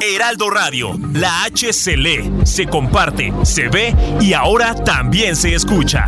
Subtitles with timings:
[0.00, 6.06] Heraldo Radio, la H se lee, se comparte, se ve y ahora también se escucha.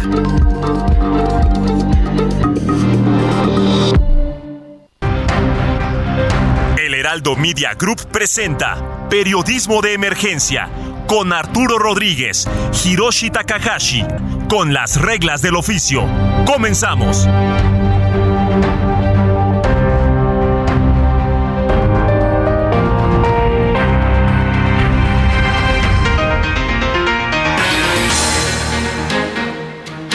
[6.76, 10.68] El Heraldo Media Group presenta Periodismo de Emergencia
[11.06, 12.48] con Arturo Rodríguez,
[12.84, 14.04] Hiroshi Takahashi,
[14.48, 16.04] con las reglas del oficio.
[16.46, 17.28] Comenzamos.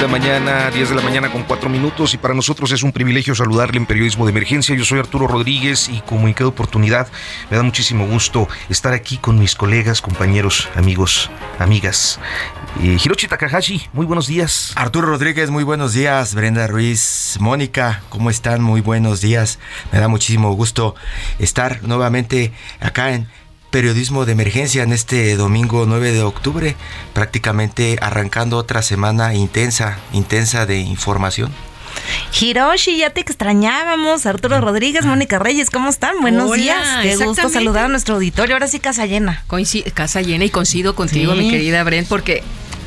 [0.02, 3.36] La mañana, 10 de la mañana con 4 minutos y para nosotros es un privilegio
[3.36, 4.74] saludarle en Periodismo de Emergencia.
[4.74, 7.10] Yo soy Arturo Rodríguez y como en cada oportunidad
[7.50, 12.18] me da muchísimo gusto estar aquí con mis colegas, compañeros, amigos, amigas.
[12.82, 14.72] Eh, Hiroshi Takahashi, muy buenos días.
[14.76, 16.34] Arturo Rodríguez, muy buenos días.
[16.34, 18.62] Brenda Ruiz, Mónica, ¿cómo están?
[18.62, 19.60] Muy buenos días.
[19.92, 20.96] Me da muchísimo gusto
[21.40, 23.28] estar nuevamente acá en
[23.70, 26.76] periodismo de emergencia en este domingo 9 de octubre,
[27.14, 31.52] prácticamente arrancando otra semana intensa, intensa de información.
[32.40, 34.26] Hiroshi, ya te extrañábamos.
[34.26, 36.20] Arturo Rodríguez, Mónica Reyes, ¿cómo están?
[36.22, 36.78] Buenos días.
[37.02, 38.56] Qué gusto saludar a nuestro auditorio.
[38.56, 39.44] Ahora sí, casa llena.
[39.94, 42.44] casa llena y coincido contigo, mi querida Brent, porque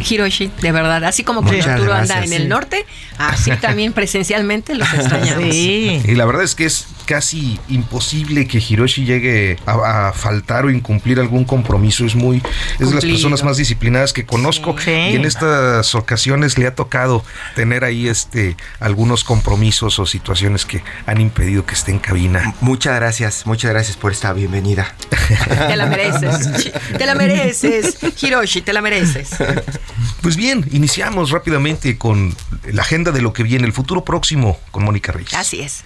[0.09, 1.05] Hiroshi, de verdad.
[1.05, 2.87] Así como cuando Arturo anda en el norte,
[3.19, 5.55] así también presencialmente los extrañamos.
[5.55, 6.01] Sí.
[6.05, 11.21] Y la verdad es que es casi imposible que Hiroshi llegue a, faltar o incumplir
[11.21, 12.07] algún compromiso.
[12.07, 12.43] Es muy,
[12.81, 17.23] es de las personas más disciplinadas que conozco y en estas ocasiones le ha tocado
[17.55, 22.55] tener ahí este algunos compromisos o situaciones que han impedido que esté en cabina.
[22.63, 24.95] Muchas gracias, muchas gracias por esta bienvenida.
[25.69, 29.31] Te la mereces, te la mereces, Hiroshi, te la mereces.
[30.23, 32.35] Pues bien, iniciamos rápidamente con
[32.71, 35.35] la agenda de lo que viene, el futuro próximo con Mónica Reyes.
[35.35, 35.85] Así es.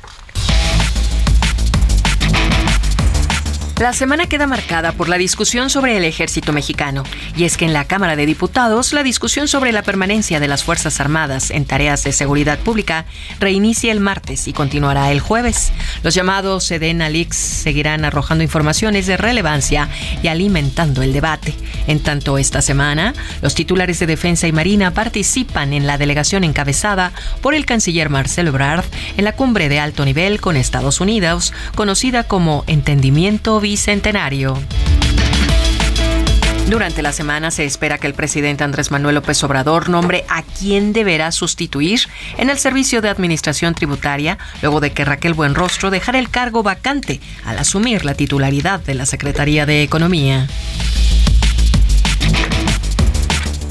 [3.79, 7.03] La semana queda marcada por la discusión sobre el ejército mexicano,
[7.37, 10.65] y es que en la Cámara de Diputados la discusión sobre la permanencia de las
[10.65, 13.05] Fuerzas Armadas en tareas de seguridad pública
[13.39, 15.73] reinicia el martes y continuará el jueves.
[16.03, 19.91] Los llamados Sedena Leaks seguirán arrojando informaciones de relevancia
[20.23, 21.55] y alimentando el debate.
[21.87, 23.13] En tanto, esta semana,
[23.43, 27.13] los titulares de Defensa y Marina participan en la delegación encabezada
[27.43, 28.87] por el canciller Marcelo Ebrard
[29.19, 33.61] en la cumbre de alto nivel con Estados Unidos, conocida como Entendimiento
[36.69, 40.93] Durante la semana se espera que el presidente Andrés Manuel López Obrador nombre a quien
[40.93, 42.01] deberá sustituir
[42.39, 47.21] en el Servicio de Administración Tributaria, luego de que Raquel Buenrostro dejara el cargo vacante
[47.45, 50.47] al asumir la titularidad de la Secretaría de Economía.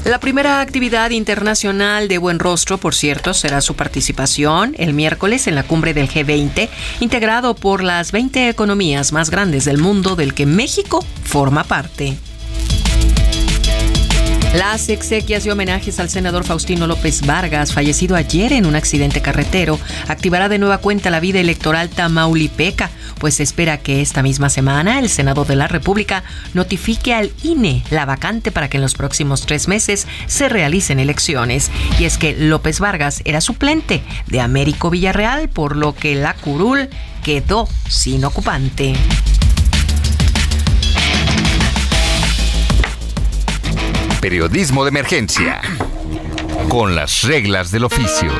[0.06, 5.56] La primera actividad internacional de Buen Rostro, por cierto, será su participación el miércoles en
[5.56, 6.68] la cumbre del G20,
[7.00, 12.16] integrado por las 20 economías más grandes del mundo del que México forma parte.
[14.54, 19.78] Las exequias y homenajes al senador Faustino López Vargas, fallecido ayer en un accidente carretero,
[20.08, 24.98] activará de nueva cuenta la vida electoral tamaulipeca, pues se espera que esta misma semana
[24.98, 26.24] el Senado de la República
[26.54, 31.70] notifique al INE la vacante para que en los próximos tres meses se realicen elecciones.
[31.98, 36.88] Y es que López Vargas era suplente de Américo Villarreal, por lo que la curul
[37.22, 38.94] quedó sin ocupante.
[44.20, 45.60] Periodismo de emergencia.
[46.68, 48.30] Con las reglas del oficio.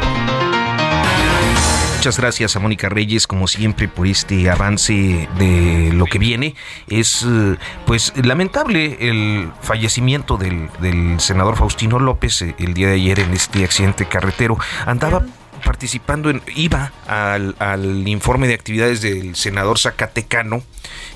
[1.96, 6.54] Muchas gracias a Mónica Reyes, como siempre, por este avance de lo que viene.
[6.88, 12.94] Es, eh, pues, lamentable el fallecimiento del, del senador Faustino López eh, el día de
[12.94, 14.56] ayer en este accidente carretero.
[14.86, 15.24] Andaba
[15.66, 20.62] participando en, iba al, al, informe de actividades del senador Zacatecano,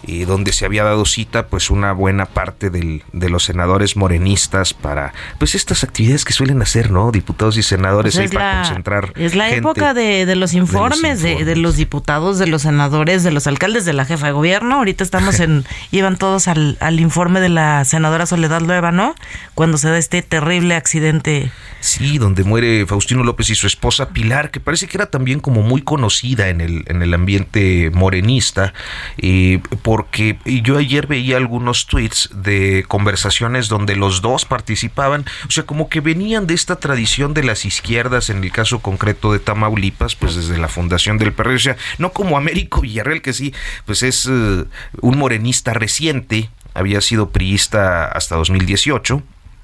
[0.09, 4.75] eh, donde se había dado cita pues una buena parte del, de los senadores morenistas
[4.75, 7.13] para pues estas actividades que suelen hacer, ¿no?
[7.13, 9.13] Diputados y senadores pues ahí para concentrar.
[9.15, 11.39] Es la época de, de, los informes, de los informes.
[11.39, 14.77] De, de, los diputados, de los senadores, de los alcaldes, de la jefa de gobierno.
[14.77, 19.15] Ahorita estamos en, iban todos al, al informe de la senadora Soledad Lueva, ¿no?
[19.55, 21.53] Cuando se da este terrible accidente.
[21.79, 25.41] Sí, donde muere Faustino López y su esposa Pilar Aguilar, que parece que era también
[25.41, 28.73] como muy conocida en el, en el ambiente morenista,
[29.19, 35.65] eh, porque yo ayer veía algunos tweets de conversaciones donde los dos participaban, o sea,
[35.65, 40.17] como que venían de esta tradición de las izquierdas, en el caso concreto de Tamaulipas,
[40.17, 43.55] pues desde la fundación del PRD, o sea, no como Américo Villarreal, que sí,
[43.87, 44.65] pues es eh,
[45.01, 49.23] un morenista reciente, había sido priista hasta 2018.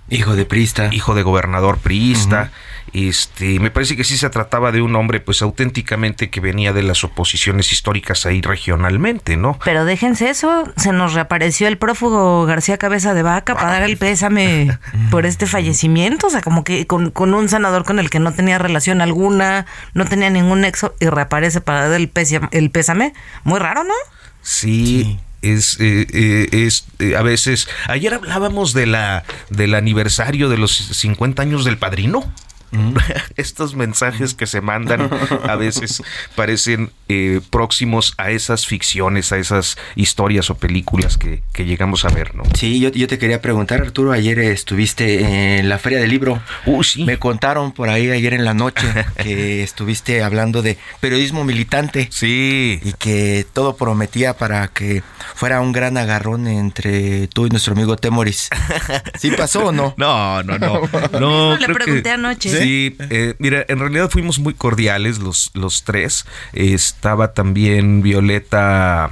[0.08, 0.88] Hijo de priista.
[0.92, 2.52] Hijo de gobernador priista.
[2.92, 6.82] Este, me parece que sí se trataba de un hombre, pues auténticamente que venía de
[6.82, 9.58] las oposiciones históricas ahí regionalmente, ¿no?
[9.64, 13.96] Pero déjense eso, se nos reapareció el prófugo García Cabeza de Vaca para dar el
[13.96, 14.78] pésame
[15.10, 18.58] por este fallecimiento, o sea, como que con, un senador con el que no tenía
[18.58, 23.12] relación alguna, no tenía ningún nexo y reaparece para dar el pésame, el pésame.
[23.44, 23.94] Muy raro, ¿no?
[24.42, 27.68] sí es, eh, eh, es eh, a veces.
[27.88, 32.32] Ayer hablábamos de la del aniversario de los 50 años del padrino.
[33.36, 35.10] Estos mensajes que se mandan
[35.44, 36.02] a veces
[36.34, 42.34] parecen eh, próximos a esas ficciones, a esas historias o películas que, llegamos a ver,
[42.34, 42.44] ¿no?
[42.54, 46.40] Sí, yo, te quería preguntar, Arturo, ayer estuviste en la Feria del Libro.
[46.64, 47.04] Uh, sí.
[47.04, 48.86] Me contaron por ahí ayer en la noche
[49.16, 52.08] que estuviste hablando de periodismo militante.
[52.10, 52.80] Sí.
[52.82, 55.02] Y que todo prometía para que
[55.34, 58.48] fuera un gran agarrón entre tú y nuestro amigo Temoris.
[59.18, 59.94] ¿Sí pasó o no?
[59.96, 60.80] No, no, no.
[61.20, 62.55] No, le pregunté anoche.
[62.62, 66.26] Sí, eh, mira, en realidad fuimos muy cordiales los, los tres.
[66.52, 69.10] estaba también Violeta,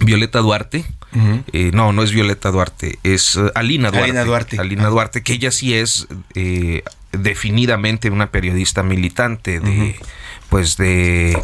[0.00, 0.84] Violeta Duarte.
[1.52, 4.04] Eh, no, no es Violeta Duarte, es eh, Alina Duarte.
[4.08, 4.58] Alina Duarte.
[4.58, 6.08] Alina Duarte, que ella sí es
[7.12, 9.96] definidamente una periodista militante de,
[10.52, 11.34] pues de,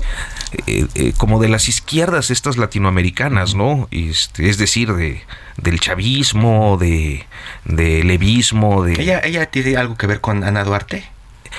[1.16, 3.88] como de las izquierdas estas latinoamericanas, ¿no?
[3.90, 5.22] Este, es decir, de
[5.56, 7.24] del chavismo, de,
[7.64, 9.00] de levismo, de...
[9.00, 11.08] ¿Ella, ¿Ella tiene algo que ver con Ana Duarte?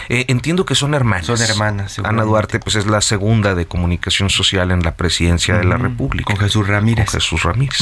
[0.07, 1.25] Eh, entiendo que son hermanas.
[1.25, 1.99] Son hermanas.
[2.03, 6.33] Ana Duarte, pues es la segunda de comunicación social en la presidencia de la República.
[6.33, 7.05] Con Jesús Ramírez.
[7.05, 7.79] Con Jesús Ramírez.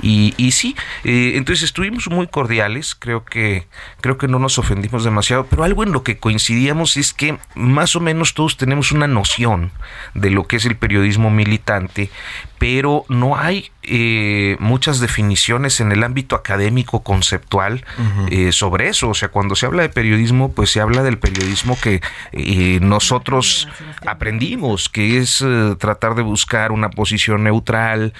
[0.00, 2.94] y, y, sí, eh, entonces estuvimos muy cordiales.
[2.94, 3.66] Creo que
[4.00, 7.96] creo que no nos ofendimos demasiado, pero algo en lo que coincidíamos es que más
[7.96, 9.72] o menos todos tenemos una noción
[10.14, 12.10] de lo que es el periodismo militante,
[12.58, 17.84] pero no hay eh, muchas definiciones en el ámbito académico conceptual
[18.30, 19.08] eh, sobre eso.
[19.08, 22.00] O sea, cuando se habla de periodismo, pues se habla del periodismo que
[22.32, 23.68] eh, nosotros
[24.06, 25.44] aprendimos, que es
[25.78, 28.12] tratar de buscar una posición neutral,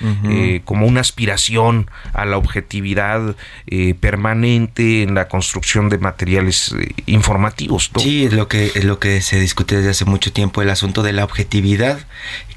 [0.64, 3.36] como una aspiración a la objetividad
[4.00, 6.74] permanente en la construcción de materiales
[7.06, 7.90] informativos.
[7.96, 11.02] Sí, es lo que es lo que se discute desde hace mucho tiempo, el asunto
[11.02, 12.00] de la objetividad,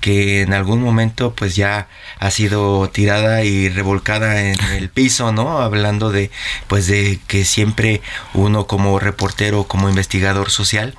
[0.01, 1.87] que en algún momento, pues ya
[2.19, 5.59] ha sido tirada y revolcada en el piso, ¿no?
[5.59, 6.31] Hablando de,
[6.67, 8.01] pues de que siempre
[8.33, 10.95] uno como reportero, como investigador social,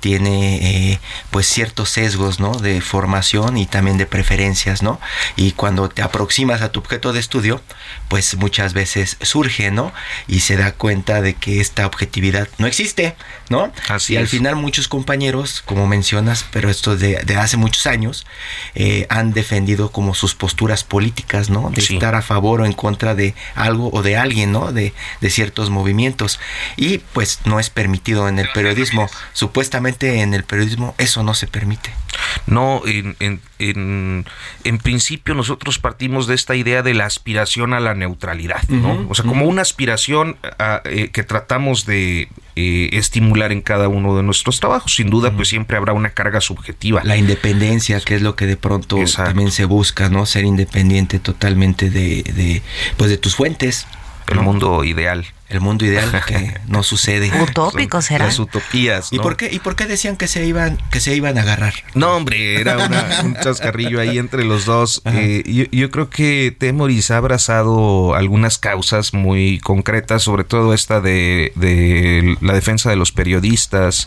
[0.00, 1.00] tiene eh,
[1.30, 2.54] pues ciertos sesgos ¿no?
[2.54, 5.00] de formación y también de preferencias ¿no?
[5.36, 7.60] y cuando te aproximas a tu objeto de estudio
[8.08, 9.92] pues muchas veces surge ¿no?
[10.26, 13.16] y se da cuenta de que esta objetividad no existe
[13.48, 13.72] ¿no?
[13.88, 18.26] Así y al final muchos compañeros como mencionas pero esto de, de hace muchos años
[18.74, 21.70] eh, han defendido como sus posturas políticas ¿no?
[21.70, 24.72] de estar a favor o en contra de algo o de alguien ¿no?
[24.72, 26.38] de, de ciertos movimientos
[26.76, 31.46] y pues no es permitido en el periodismo supuestamente en el periodismo eso no se
[31.46, 31.90] permite.
[32.46, 33.16] No, en,
[33.58, 34.24] en,
[34.64, 39.06] en, principio nosotros partimos de esta idea de la aspiración a la neutralidad, ¿no?
[39.08, 40.36] o sea, como una aspiración
[40.84, 44.94] eh, que tratamos de eh, estimular en cada uno de nuestros trabajos.
[44.94, 47.02] Sin duda, pues siempre habrá una carga subjetiva.
[47.04, 50.26] La independencia, que es lo que de pronto también se busca, ¿no?
[50.26, 52.62] Ser independiente totalmente de, de
[52.96, 53.86] pues de tus fuentes.
[54.28, 57.30] El mundo ideal el mundo ideal que no sucede.
[57.40, 58.26] Utópico será.
[58.26, 59.08] Las utopías.
[59.12, 61.74] ¿Y por qué y por qué decían que se iban que se iban a agarrar?
[61.94, 62.76] No, hombre, era
[63.24, 65.02] un chascarrillo ahí entre los dos.
[65.06, 72.36] Eh, yo, creo que Temoris ha abrazado algunas causas muy concretas, sobre todo esta de,
[72.40, 74.06] la defensa de los periodistas,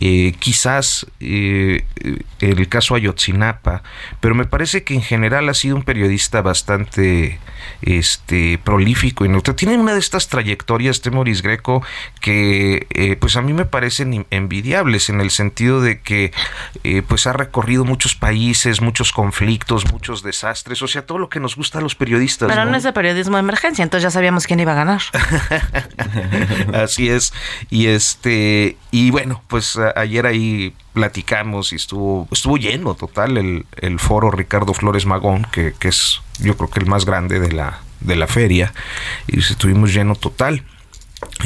[0.00, 1.84] eh, quizás eh,
[2.40, 3.82] el caso Ayotzinapa,
[4.20, 7.40] pero me parece que en general ha sido un periodista bastante
[7.82, 11.82] este prolífico y no tiene una de estas trayectorias este Moris Greco
[12.20, 16.32] que eh, pues a mí me parecen envidiables en el sentido de que
[16.84, 21.40] eh, pues ha recorrido muchos países, muchos conflictos, muchos desastres, o sea, todo lo que
[21.40, 22.48] nos gusta a los periodistas.
[22.48, 25.00] Pero no, es de periodismo de emergencia, entonces ya sabíamos quién iba a ganar.
[26.74, 27.32] Así es.
[27.70, 33.98] Y este y bueno, pues ayer ahí platicamos y estuvo estuvo lleno total el, el
[33.98, 37.80] foro Ricardo Flores Magón, que, que es yo creo que el más grande de la
[38.00, 38.72] de la feria
[39.26, 40.62] y estuvimos lleno total.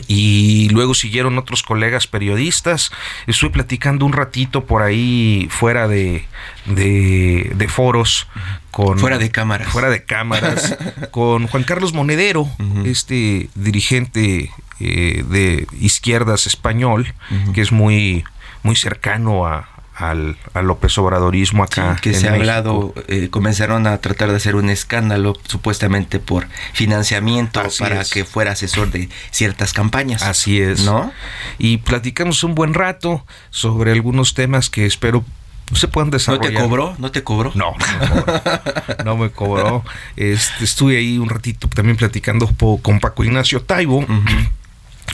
[0.06, 2.92] y luego siguieron otros colegas periodistas.
[3.26, 6.26] Estuve platicando un ratito por ahí fuera de,
[6.66, 8.28] de, foros
[8.70, 10.76] con fuera de cámaras fuera de cámaras
[11.10, 12.46] con Juan Carlos Monedero
[12.84, 17.14] este dirigente eh, de izquierdas español
[17.54, 18.24] que es muy
[18.62, 21.96] muy cercano a, al, López Obradorismo acá.
[22.00, 27.62] que se ha hablado, eh, comenzaron a tratar de hacer un escándalo supuestamente por financiamiento
[27.78, 30.22] para que fuera asesor de ciertas campañas.
[30.22, 30.84] Así es.
[30.84, 31.12] ¿No?
[31.58, 35.24] Y platicamos un buen rato sobre algunos temas que espero
[35.74, 36.52] se puedan desarrollar.
[36.52, 36.94] ¿No te cobró?
[36.98, 37.52] ¿No te cobró?
[37.54, 37.74] No,
[39.04, 39.84] no me cobró.
[40.16, 42.48] Este, estuve ahí un ratito también platicando
[42.82, 44.04] con Paco Ignacio Taibo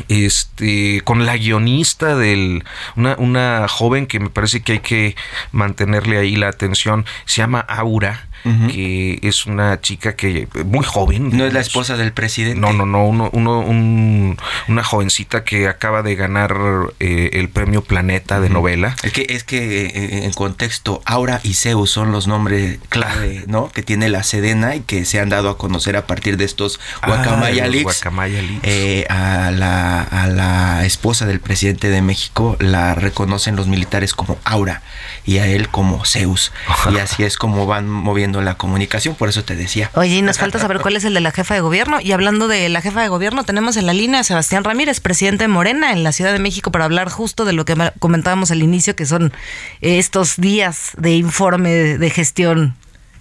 [0.08, 2.64] este con la guionista del
[2.96, 5.16] una, una joven que me parece que hay que
[5.52, 11.36] mantenerle ahí la atención se llama Aura que es una chica que muy joven.
[11.36, 12.58] ¿No es la esposa del presidente?
[12.58, 14.36] No, no, no, uno, uno,
[14.68, 16.56] una jovencita que acaba de ganar
[17.00, 18.96] eh, el premio Planeta de novela.
[19.02, 23.68] Es que, es que eh, en contexto, Aura y Zeus son los nombres clave, ¿no?
[23.68, 26.80] Que tiene la Sedena y que se han dado a conocer a partir de estos
[27.04, 28.28] Guacamaya ah,
[28.62, 34.38] eh, a, la, a la esposa del presidente de México la reconocen los militares como
[34.44, 34.82] Aura
[35.24, 36.52] y a él como Zeus.
[36.92, 39.90] Y así es como van moviendo la comunicación, por eso te decía.
[39.94, 42.00] Oye, y nos falta saber cuál es el de la jefa de gobierno.
[42.00, 45.44] Y hablando de la jefa de gobierno, tenemos en la línea a Sebastián Ramírez, presidente
[45.44, 48.62] de Morena en la Ciudad de México, para hablar justo de lo que comentábamos al
[48.62, 49.32] inicio, que son
[49.80, 52.76] estos días de informe de gestión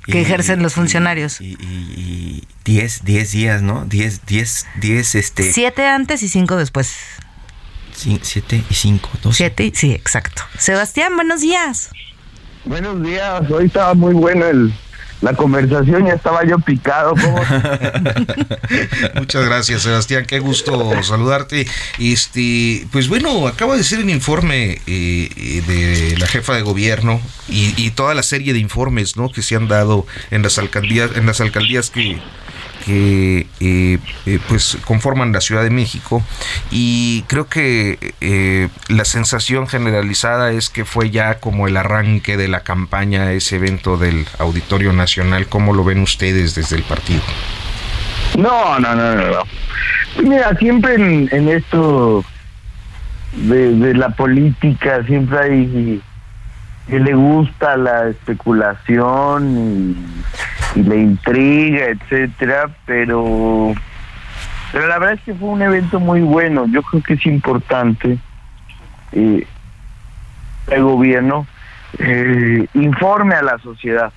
[0.05, 1.41] que ejercen los funcionarios.
[1.41, 3.85] Y 10 10 días, ¿no?
[3.85, 6.95] 10 10 10 este Siete antes y cinco después.
[7.93, 9.35] Siete y cinco, dos.
[9.35, 10.43] Siete, sí, exacto.
[10.59, 11.89] Sebastián, buenos días.
[12.63, 14.71] Buenos días, hoy estaba muy bueno el,
[15.21, 17.15] la conversación ya estaba yo picado.
[19.15, 20.25] Muchas gracias, Sebastián.
[20.25, 21.67] Qué gusto saludarte.
[21.99, 27.19] Este, pues bueno, acaba de ser un informe eh, de la jefa de gobierno
[27.49, 29.31] y, y, toda la serie de informes, ¿no?
[29.31, 32.19] Que se han dado en las alcaldías, en las alcaldías que
[32.87, 36.23] que eh, eh, pues conforman la Ciudad de México
[36.71, 42.47] y creo que eh, la sensación generalizada es que fue ya como el arranque de
[42.47, 45.47] la campaña ese evento del Auditorio Nacional.
[45.47, 47.21] ¿Cómo lo ven ustedes desde el partido?
[48.37, 49.43] No, no, no, no.
[50.23, 52.23] Mira, siempre en, esto
[53.33, 56.01] de, de, la política siempre hay
[56.87, 63.73] que le gusta la especulación y, la intriga, etcétera, pero
[64.71, 66.65] pero la verdad es que fue un evento muy bueno.
[66.67, 68.17] Yo creo que es importante
[69.13, 69.47] eh,
[70.67, 71.47] el gobierno
[71.99, 74.11] eh, informe a la sociedad.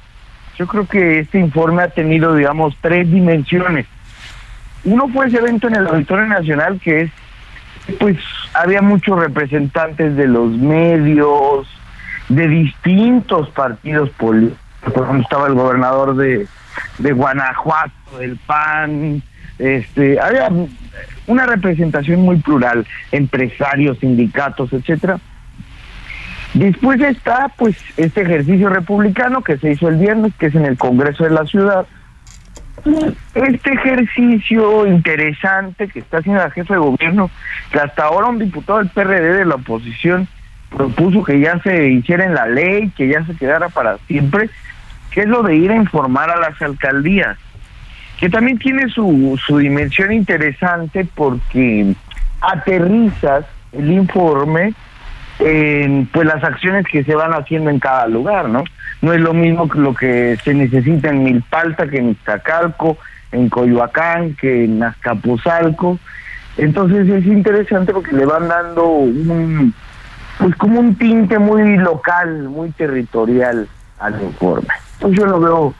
[0.58, 3.86] Yo creo que este informe ha tenido, digamos, tres dimensiones.
[4.84, 7.10] Uno fue ese evento en el Auditorio Nacional que es,
[7.98, 8.16] pues,
[8.52, 11.68] había muchos representantes de los medios,
[12.28, 14.58] de distintos partidos políticos.
[14.82, 16.46] Por ejemplo, estaba el gobernador de,
[16.98, 19.22] de Guanajuato, del PAN,
[19.60, 20.48] este, había
[21.26, 25.20] una representación muy plural, empresarios, sindicatos, etcétera.
[26.54, 30.78] Después está pues este ejercicio republicano que se hizo el viernes, que es en el
[30.78, 31.86] Congreso de la Ciudad.
[33.34, 37.30] Este ejercicio interesante que está haciendo la jefe de gobierno,
[37.70, 40.26] que hasta ahora un diputado del PRD de la oposición
[40.70, 44.48] propuso que ya se hiciera en la ley, que ya se quedara para siempre,
[45.10, 47.36] que es lo de ir a informar a las alcaldías,
[48.18, 51.94] que también tiene su, su dimensión interesante porque
[52.40, 54.74] aterrizas el informe
[55.38, 58.64] en pues las acciones que se van haciendo en cada lugar, ¿no?
[59.00, 62.98] No es lo mismo que lo que se necesita en Milpalta que en Iztacalco,
[63.32, 65.98] en Coyoacán, que en Azcapotzalco.
[66.58, 69.72] Entonces es interesante porque le van dando un,
[70.38, 73.66] pues como un tinte muy local, muy territorial
[73.98, 74.68] al informe.
[75.00, 75.74] Entonces yo lo veo,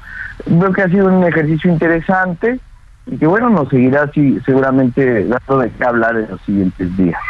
[0.47, 2.59] veo que ha sido un ejercicio interesante
[3.07, 7.21] y que bueno, nos seguirá así, seguramente dando de qué hablar en los siguientes días.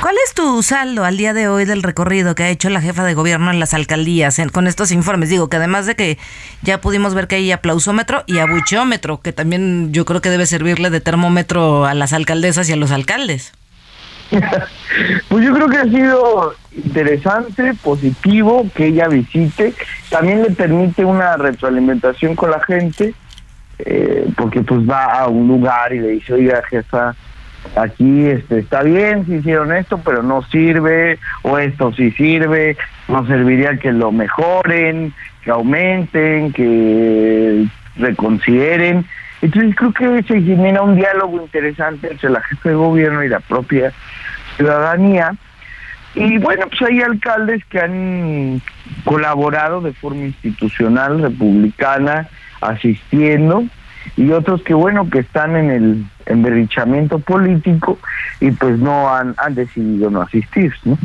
[0.00, 3.04] ¿Cuál es tu saldo al día de hoy del recorrido que ha hecho la jefa
[3.04, 5.30] de gobierno en las alcaldías con estos informes?
[5.30, 6.18] Digo que además de que
[6.62, 10.90] ya pudimos ver que hay aplausómetro y abucheómetro, que también yo creo que debe servirle
[10.90, 13.52] de termómetro a las alcaldesas y a los alcaldes.
[15.28, 19.74] Pues yo creo que ha sido interesante, positivo que ella visite.
[20.10, 23.14] También le permite una retroalimentación con la gente,
[23.78, 27.14] eh, porque pues va a un lugar y le dice, oiga jefa,
[27.76, 32.76] aquí este, está bien si hicieron esto, pero no sirve, o esto sí sirve,
[33.08, 35.12] no serviría que lo mejoren,
[35.42, 39.04] que aumenten, que reconsideren.
[39.42, 43.40] Entonces creo que se genera un diálogo interesante entre la jefe de gobierno y la
[43.40, 43.92] propia
[44.56, 45.34] ciudadanía.
[46.14, 48.62] Y bueno, pues hay alcaldes que han
[49.04, 52.28] colaborado de forma institucional, republicana,
[52.60, 53.64] asistiendo,
[54.16, 57.98] y otros que bueno, que están en el emberrichamiento político
[58.40, 60.96] y pues no han, han decidido no asistir, ¿no?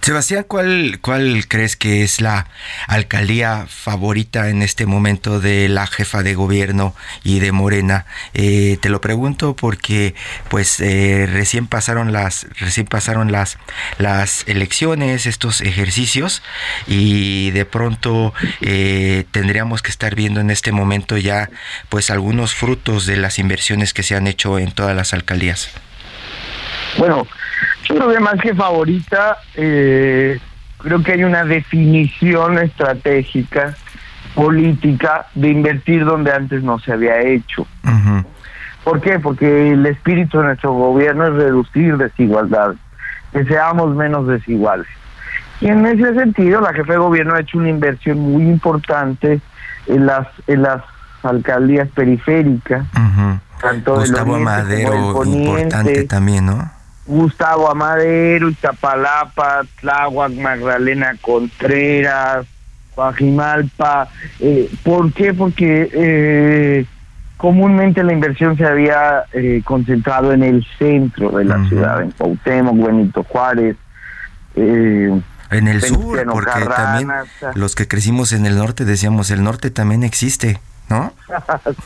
[0.00, 2.46] Sebastián, ¿cuál, ¿cuál crees que es la
[2.86, 8.06] alcaldía favorita en este momento de la jefa de gobierno y de Morena?
[8.32, 10.14] Eh, te lo pregunto porque
[10.48, 13.58] pues eh, recién pasaron las recién pasaron las
[13.98, 16.42] las elecciones, estos ejercicios
[16.86, 21.50] y de pronto eh, tendríamos que estar viendo en este momento ya
[21.90, 25.68] pues algunos frutos de las inversiones que se han hecho en todas las alcaldías.
[26.96, 27.26] Bueno,
[27.88, 30.38] yo creo que más que favorita, eh,
[30.78, 33.74] creo que hay una definición estratégica,
[34.34, 37.66] política, de invertir donde antes no se había hecho.
[38.84, 39.18] ¿Por qué?
[39.18, 42.78] Porque el espíritu de nuestro gobierno es reducir desigualdades,
[43.32, 44.86] que seamos menos desiguales.
[45.60, 49.40] Y en ese sentido, la jefe de gobierno ha hecho una inversión muy importante
[49.86, 50.82] en las, en las
[51.22, 52.86] alcaldías periféricas.
[53.60, 56.77] tanto Gustavo Madero, importante también, ¿no?
[57.08, 62.46] Gustavo Amadero, Iztapalapa, Tláhuac, Magdalena Contreras,
[62.94, 64.08] Guajimalpa.
[64.38, 65.32] Eh, ¿Por qué?
[65.32, 66.84] Porque eh,
[67.38, 72.86] comúnmente la inversión se había eh, concentrado en el centro de la ciudad, en Cuauhtémoc,
[72.86, 73.76] Benito Juárez.
[74.54, 77.10] en el sur, porque también
[77.54, 80.60] los que crecimos en el norte decíamos, el norte también existe.
[80.88, 81.12] ¿No?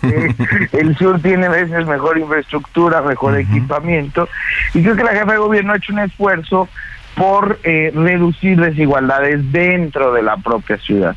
[0.73, 4.29] el sur tiene a veces mejor infraestructura, mejor equipamiento,
[4.75, 6.69] y creo que la jefa de gobierno ha hecho un esfuerzo
[7.15, 11.17] por eh, reducir desigualdades dentro de la propia ciudad.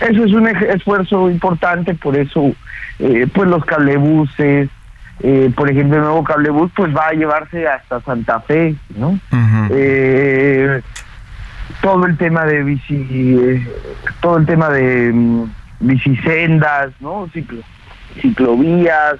[0.00, 2.52] Eso es un esfuerzo importante, por eso
[2.98, 4.68] eh, pues los cablebuses,
[5.20, 9.18] eh, por ejemplo el nuevo cablebus pues va a llevarse hasta Santa Fe, ¿no?
[11.80, 13.66] todo el tema de bici,
[14.20, 15.44] todo el tema de mm,
[15.82, 17.28] bicisendas, ¿no?
[17.32, 17.62] Ciclo,
[18.20, 19.16] ciclovías,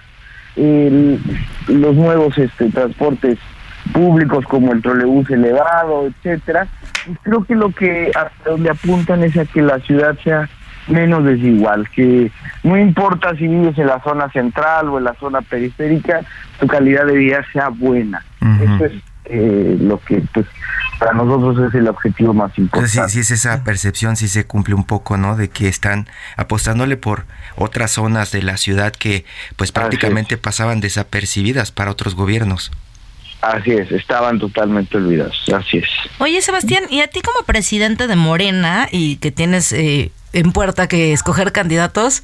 [0.56, 3.38] los nuevos este, transportes
[3.92, 6.68] públicos como el trolebús elevado, etcétera.
[7.22, 10.48] creo que lo que hasta donde apuntan es a que la ciudad sea
[10.88, 12.30] menos desigual, que
[12.62, 16.20] no importa si vives en la zona central o en la zona periférica,
[16.58, 18.22] tu calidad de vida sea buena.
[18.60, 18.92] Eso es
[19.32, 20.46] eh, lo que pues
[20.98, 22.92] para nosotros es el objetivo más importante.
[22.92, 25.36] Entonces, sí, es esa percepción, sí se cumple un poco, ¿no?
[25.36, 27.24] De que están apostándole por
[27.56, 29.24] otras zonas de la ciudad que
[29.56, 32.70] pues prácticamente pasaban desapercibidas para otros gobiernos.
[33.40, 35.88] Así es, estaban totalmente olvidados, así es.
[36.18, 40.88] Oye, Sebastián, y a ti como presidente de Morena y que tienes eh, en puerta
[40.88, 42.22] que escoger candidatos,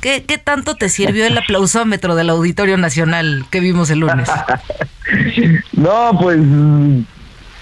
[0.00, 4.28] ¿qué, ¿qué tanto te sirvió el aplausómetro del Auditorio Nacional que vimos el lunes?
[5.72, 6.38] no, pues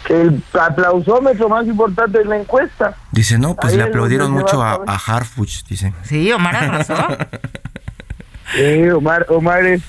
[0.09, 2.97] el aplausómetro más importante es la encuesta.
[3.13, 5.93] Dice, no, pues le aplaudieron mucho a, a Harfuch, dice.
[6.03, 6.95] Sí, Omar arrasó.
[8.97, 9.83] Omar, Omar es,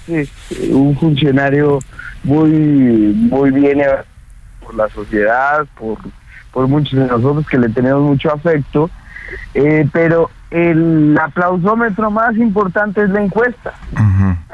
[0.70, 1.80] un funcionario
[2.24, 3.82] muy, muy bien
[4.62, 5.98] por la sociedad, por,
[6.52, 8.90] por muchos de nosotros que le tenemos mucho afecto,
[9.54, 13.74] eh, pero el aplausómetro más importante es la encuesta.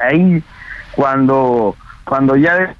[0.00, 0.42] Ahí,
[0.92, 2.74] cuando, cuando ya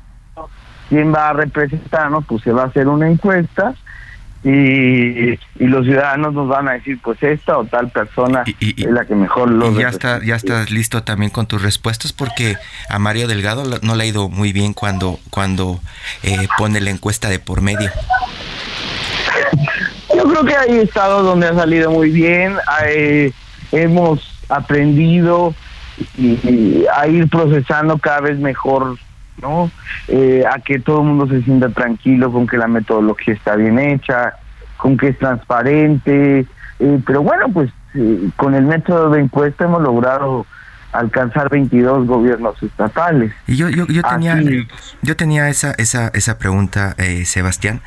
[0.89, 3.75] quién va a representarnos, pues se va a hacer una encuesta
[4.43, 9.15] y, los ciudadanos nos van a decir pues esta o tal persona es la que
[9.15, 12.57] mejor lo y ya está ya estás listo también con tus respuestas porque
[12.89, 15.81] a Mario Delgado no le ha ido muy bien cuando cuando
[16.23, 17.91] eh, pone la encuesta de por medio
[20.23, 22.55] yo creo que hay estados donde ha salido muy bien
[23.73, 25.55] hemos aprendido
[26.97, 28.97] a ir procesando cada vez mejor
[29.41, 29.71] ¿no?
[30.09, 33.79] Eh, a que todo el mundo se sienta tranquilo con que la metodología está bien
[33.79, 34.35] hecha,
[34.77, 36.47] con que es transparente,
[36.79, 40.47] eh, pero bueno, pues eh, con el método de encuesta hemos logrado
[40.93, 43.33] alcanzar 22 gobiernos estatales.
[43.47, 44.41] Y yo, yo, yo tenía,
[45.03, 47.81] yo tenía esa, esa, esa pregunta, Sebastián.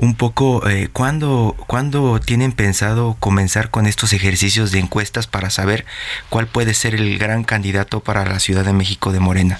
[0.00, 5.84] Un poco, ¿cuándo, ¿cuándo tienen pensado comenzar con estos ejercicios de encuestas para saber
[6.30, 9.58] cuál puede ser el gran candidato para la Ciudad de México de Morena?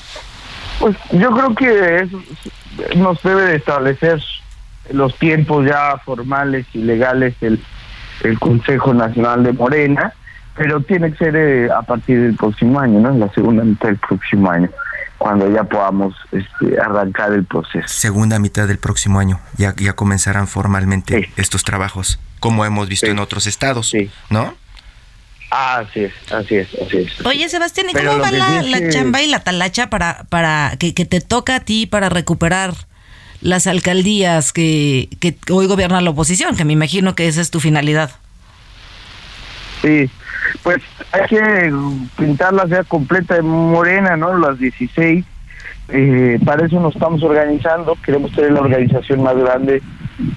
[0.78, 2.08] Pues yo creo que
[2.96, 4.22] nos debe de establecer
[4.92, 7.60] los tiempos ya formales y legales el,
[8.22, 10.12] el Consejo Nacional de Morena,
[10.56, 13.10] pero tiene que ser eh, a partir del próximo año, ¿no?
[13.10, 14.70] En la segunda mitad del próximo año,
[15.18, 17.88] cuando ya podamos este, arrancar el proceso.
[17.88, 23.18] Segunda mitad del próximo año, ya, ya comenzarán formalmente estos trabajos, como hemos visto en
[23.18, 23.92] otros estados,
[24.30, 24.54] ¿no?
[25.50, 27.26] Así es, así es, así es.
[27.26, 31.56] Oye, Sebastián, ¿y cómo va la, chamba y la talacha para, para que, te toca
[31.56, 32.74] a ti para recuperar
[33.40, 36.54] las alcaldías que, que hoy gobierna la oposición?
[36.54, 38.10] Que me imagino que esa es tu finalidad.
[39.80, 40.10] Sí,
[40.62, 40.78] pues
[41.12, 41.72] hay que
[42.16, 44.36] pintarla sea completa de morena, ¿no?
[44.36, 45.24] Las 16.
[45.90, 47.96] Eh, para eso nos estamos organizando.
[48.04, 49.82] Queremos tener la organización más grande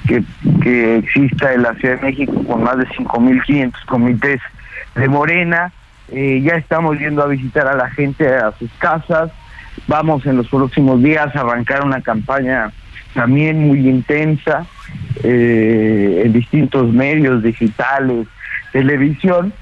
[0.07, 0.23] que,
[0.63, 4.39] que exista en la Ciudad de México con más de 5.500 comités
[4.95, 5.71] de Morena.
[6.11, 9.31] Eh, ya estamos yendo a visitar a la gente a sus casas.
[9.87, 12.71] Vamos en los próximos días a arrancar una campaña
[13.13, 14.65] también muy intensa
[15.23, 18.27] eh, en distintos medios digitales,
[18.71, 19.53] televisión.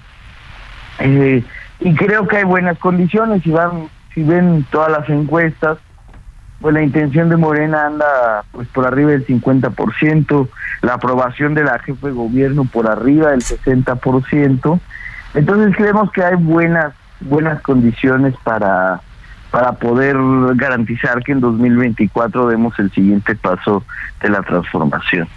[1.00, 1.44] Eh,
[1.80, 3.44] y creo que hay buenas condiciones.
[3.44, 5.78] Si van, si ven todas las encuestas,
[6.60, 10.50] pues la intención de Morena anda pues por arriba del 50%,
[10.82, 14.80] la aprobación de la jefe de gobierno por arriba del 60%.
[15.36, 19.02] Entonces creemos que hay buenas buenas condiciones para
[19.52, 20.16] para poder
[20.56, 23.84] garantizar que en 2024 demos el siguiente paso
[24.22, 25.28] de la transformación.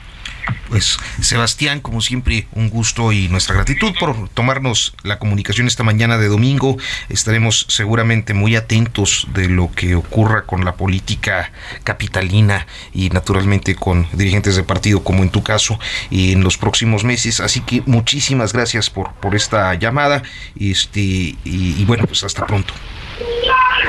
[0.69, 6.17] Pues Sebastián, como siempre, un gusto y nuestra gratitud por tomarnos la comunicación esta mañana
[6.17, 6.79] de domingo.
[7.09, 11.53] Estaremos seguramente muy atentos de lo que ocurra con la política
[11.85, 15.79] capitalina y naturalmente con dirigentes de partido, como en tu caso,
[16.11, 17.41] en los próximos meses.
[17.41, 20.23] Así que muchísimas gracias por, por esta llamada
[20.59, 22.73] este, y, y bueno, pues hasta pronto.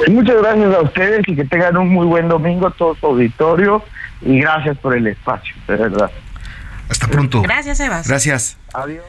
[0.10, 3.84] Muchas gracias a ustedes y que tengan un muy buen domingo todo su auditorio
[4.22, 6.12] y gracias por el espacio, de verdad.
[6.94, 7.42] Hasta pronto.
[7.42, 8.08] Gracias, Evas.
[8.08, 8.58] Gracias.
[8.72, 9.04] Adiós.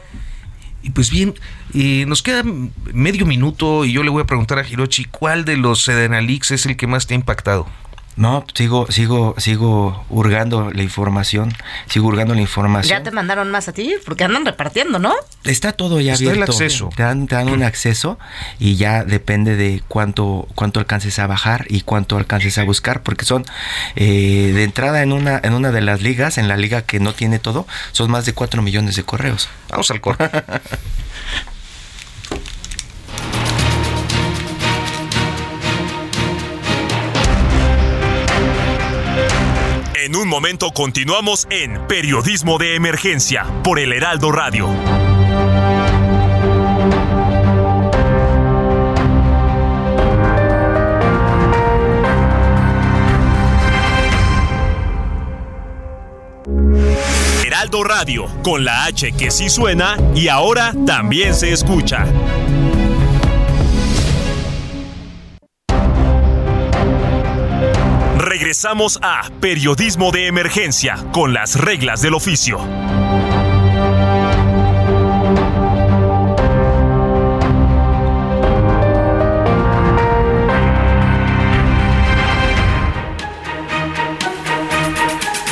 [0.81, 1.35] Y pues bien,
[1.73, 2.43] eh, nos queda
[2.93, 6.65] medio minuto y yo le voy a preguntar a Hirochi, ¿cuál de los Sedenalix es
[6.65, 7.67] el que más te ha impactado?
[8.17, 11.53] No, sigo, sigo, sigo hurgando la información,
[11.87, 12.97] sigo hurgando la información.
[12.99, 13.93] ¿Ya te mandaron más a ti?
[14.05, 15.13] Porque andan repartiendo, ¿no?
[15.43, 16.43] Está todo ya Está abierto.
[16.43, 16.89] el acceso.
[16.95, 18.17] Te dan, te dan un acceso
[18.57, 23.25] y ya depende de cuánto, cuánto alcances a bajar y cuánto alcances a buscar, porque
[23.25, 23.43] son
[23.97, 27.13] eh, de entrada en una, en una de las ligas, en la liga que no
[27.13, 29.49] tiene todo, son más de 4 millones de correos.
[29.69, 30.29] Vamos al corte.
[40.15, 44.69] En un momento continuamos en Periodismo de Emergencia por el Heraldo Radio.
[57.45, 62.05] Heraldo Radio, con la H que sí suena y ahora también se escucha.
[68.45, 72.59] Regresamos a Periodismo de Emergencia con las reglas del oficio.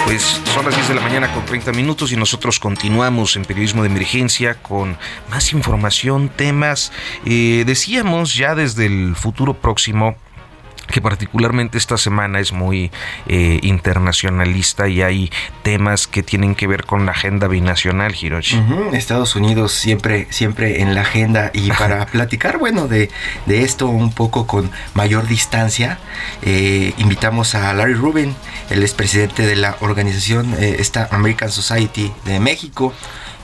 [0.06, 0.22] Pues
[0.54, 3.90] son las 10 de la mañana con 30 minutos y nosotros continuamos en periodismo de
[3.90, 5.00] emergencia con
[5.32, 6.92] más información, temas.
[7.26, 10.16] Eh, decíamos ya desde el futuro próximo
[10.94, 12.92] que particularmente esta semana es muy
[13.26, 15.32] eh, internacionalista y hay
[15.64, 18.62] temas que tienen que ver con la agenda binacional, Hiroshi.
[18.94, 23.10] Estados Unidos siempre, siempre en la agenda y para platicar, bueno, de,
[23.48, 25.98] de esto un poco con mayor distancia,
[26.44, 28.36] eh, invitamos a Larry Rubin,
[28.70, 32.94] el expresidente de la organización eh, esta American Society de México.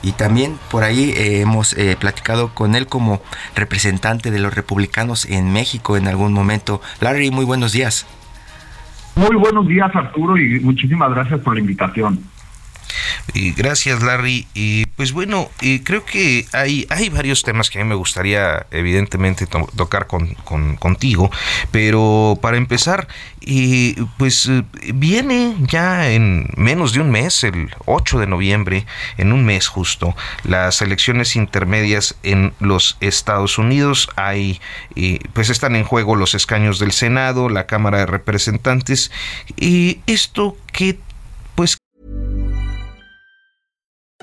[0.02, 3.20] Y también por ahí eh, hemos eh, platicado con él como
[3.54, 6.80] representante de los republicanos en México en algún momento.
[7.00, 8.06] Larry, muy buenos días.
[9.16, 12.29] Muy buenos días, Arturo, y muchísimas gracias por la invitación.
[13.56, 14.46] Gracias, Larry.
[14.54, 15.50] Y pues bueno,
[15.84, 20.34] creo que hay, hay varios temas que a mí me gustaría, evidentemente, to- tocar con,
[20.44, 21.30] con- contigo.
[21.70, 23.08] Pero para empezar,
[24.18, 24.50] pues
[24.94, 30.16] viene ya en menos de un mes, el 8 de noviembre, en un mes justo,
[30.44, 34.08] las elecciones intermedias en los Estados Unidos.
[34.16, 34.60] Hay,
[35.32, 39.10] pues están en juego los escaños del Senado, la Cámara de Representantes.
[39.56, 40.98] Y esto que,
[41.54, 41.78] pues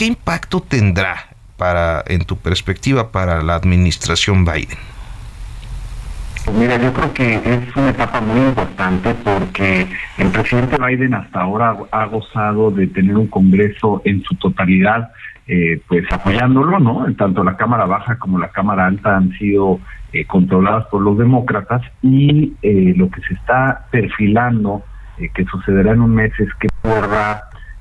[0.00, 1.26] ¿qué impacto tendrá
[1.58, 4.78] para, en tu perspectiva, para la administración Biden?
[6.58, 9.86] Mira, yo creo que es una etapa muy importante porque
[10.16, 15.10] el presidente Biden hasta ahora ha gozado de tener un Congreso en su totalidad,
[15.46, 17.04] eh, pues apoyándolo, ¿no?
[17.18, 19.80] Tanto la Cámara Baja como la Cámara Alta han sido
[20.14, 24.82] eh, controladas por los demócratas y eh, lo que se está perfilando,
[25.18, 26.68] que sucederá en un mes, es que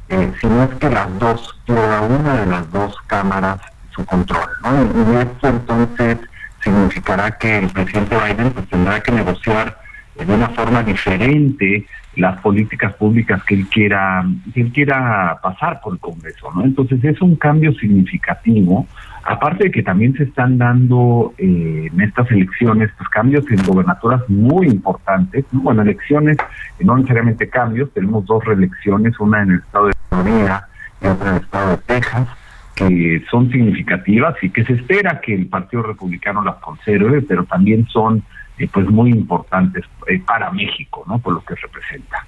[0.09, 3.59] porra, si no es que las dos, cada una de las dos cámaras
[3.91, 5.13] su control, ¿no?
[5.13, 6.17] Y esto entonces
[6.63, 9.77] significará que el presidente Biden pues, tendrá que negociar
[10.15, 15.93] de una forma diferente las políticas públicas que él quiera que él quiera pasar por
[15.93, 16.65] el Congreso, ¿no?
[16.65, 18.85] Entonces es un cambio significativo,
[19.23, 24.21] aparte de que también se están dando eh, en estas elecciones pues, cambios en gobernaturas
[24.27, 26.37] muy importantes, bueno, elecciones,
[26.81, 30.67] no necesariamente cambios, tenemos dos reelecciones, una en el estado de Florida
[31.01, 32.27] y otra el estado de Texas,
[32.75, 37.87] que son significativas y que se espera que el Partido Republicano las conserve, pero también
[37.87, 38.23] son
[38.57, 41.19] eh, pues muy importantes eh, para México, ¿no?
[41.19, 42.25] Por lo que representa.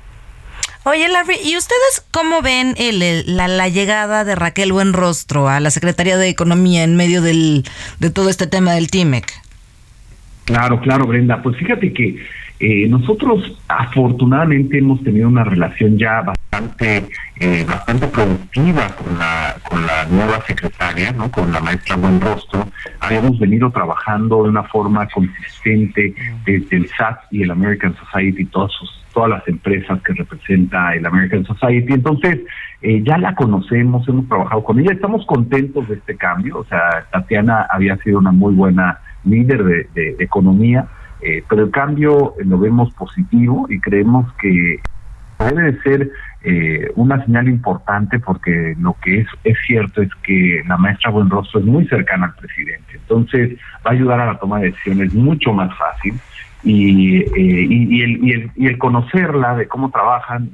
[0.84, 5.70] Oye, Larry, ¿y ustedes cómo ven el, la, la, llegada de Raquel Buenrostro a la
[5.70, 7.64] Secretaría de Economía en medio del,
[8.00, 9.32] de todo este tema del TIMEC?
[10.46, 11.42] Claro, claro, Brenda.
[11.44, 12.26] Pues fíjate que
[12.64, 17.08] eh, nosotros afortunadamente hemos tenido una relación ya bastante
[17.40, 21.32] eh, bastante productiva con la con la nueva secretaria, ¿no?
[21.32, 22.68] Con la maestra Buenrostro.
[23.00, 26.14] Habíamos venido trabajando de una forma consistente
[26.46, 31.04] desde el SAT y el American Society, todas sus todas las empresas que representa el
[31.04, 31.94] American Society.
[31.94, 32.42] Entonces,
[32.84, 36.60] eh, ya la conocemos, hemos trabajado con ella, estamos contentos de este cambio.
[36.60, 39.64] O sea, Tatiana había sido una muy buena líder
[39.96, 40.88] de economía
[41.22, 44.80] eh, pero el cambio lo vemos positivo y creemos que
[45.40, 46.12] debe de ser
[46.44, 51.60] eh, una señal importante porque lo que es, es cierto es que la maestra Buenrostro
[51.60, 55.54] es muy cercana al presidente, entonces va a ayudar a la toma de decisiones mucho
[55.54, 56.16] más fácil
[56.64, 60.50] y, eh, y, el, y, el, y el conocerla de cómo trabajan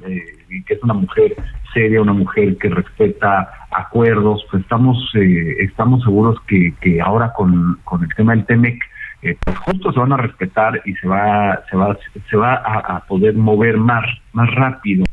[0.50, 1.34] y que es una mujer
[1.72, 8.02] seria, una mujer que respeta acuerdos, pues estamos estamos seguros que, que ahora con, con
[8.02, 8.82] el tema del TEMEC
[9.22, 11.96] eh, pues justo se van a respetar y se va se va
[12.30, 15.04] se va a, poder mover más más rápido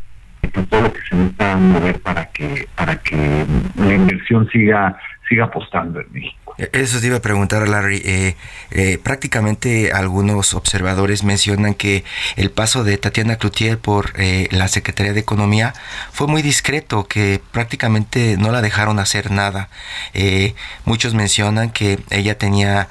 [0.69, 3.45] todo lo que se necesita mover para que para que
[3.77, 6.44] la inversión siga siga apostando en México.
[6.57, 8.01] Eso te iba a preguntar, Larry.
[8.05, 8.35] Eh,
[8.71, 12.05] eh, prácticamente algunos observadores mencionan que
[12.37, 15.73] el paso de Tatiana Cloutier por eh, la Secretaría de Economía
[16.13, 19.69] fue muy discreto, que prácticamente no la dejaron hacer nada.
[20.85, 22.87] muchos mencionan que ella tenía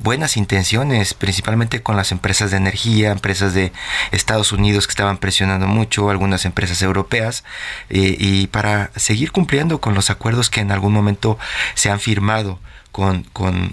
[0.00, 3.72] buenas intenciones, principalmente con las empresas de energía, empresas de
[4.12, 7.44] Estados Unidos que estaban presionando mucho, algunas empresas europeas,
[7.90, 11.38] y para seguir cumpliendo con los acuerdos que en algún momento
[11.74, 12.58] se han firmado
[12.96, 13.24] con,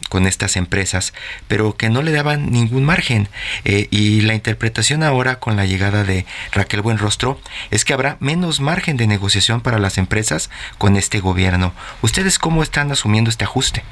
[0.09, 1.13] con, estas empresas,
[1.47, 3.29] pero que no le daban ningún margen.
[3.63, 7.39] Eh, y la interpretación ahora con la llegada de Raquel Buenrostro
[7.71, 11.71] es que habrá menos margen de negociación para las empresas con este gobierno.
[12.01, 13.83] ¿Ustedes cómo están asumiendo este ajuste?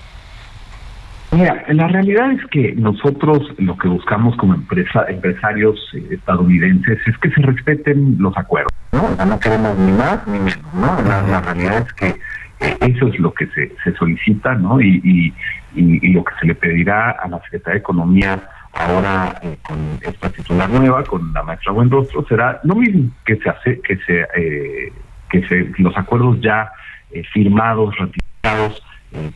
[1.32, 7.18] Mira, la realidad es que nosotros lo que buscamos como empresa, empresarios eh, estadounidenses es
[7.20, 8.74] que se respeten los acuerdos.
[8.92, 10.74] No, no queremos ni más ni menos.
[10.74, 11.02] ¿no?
[11.02, 12.20] la realidad es que
[12.62, 14.80] eso es lo que se, se solicita, ¿no?
[14.80, 15.34] Y,
[15.74, 20.30] y, lo que se le pedirá a la Secretaría de Economía ahora eh, con esta
[20.30, 24.94] titular nueva, con la maestra Buenrostro, será lo mismo que se hace, que se, eh,
[25.30, 26.70] que se, los acuerdos ya
[27.12, 28.84] eh, firmados, ratificados,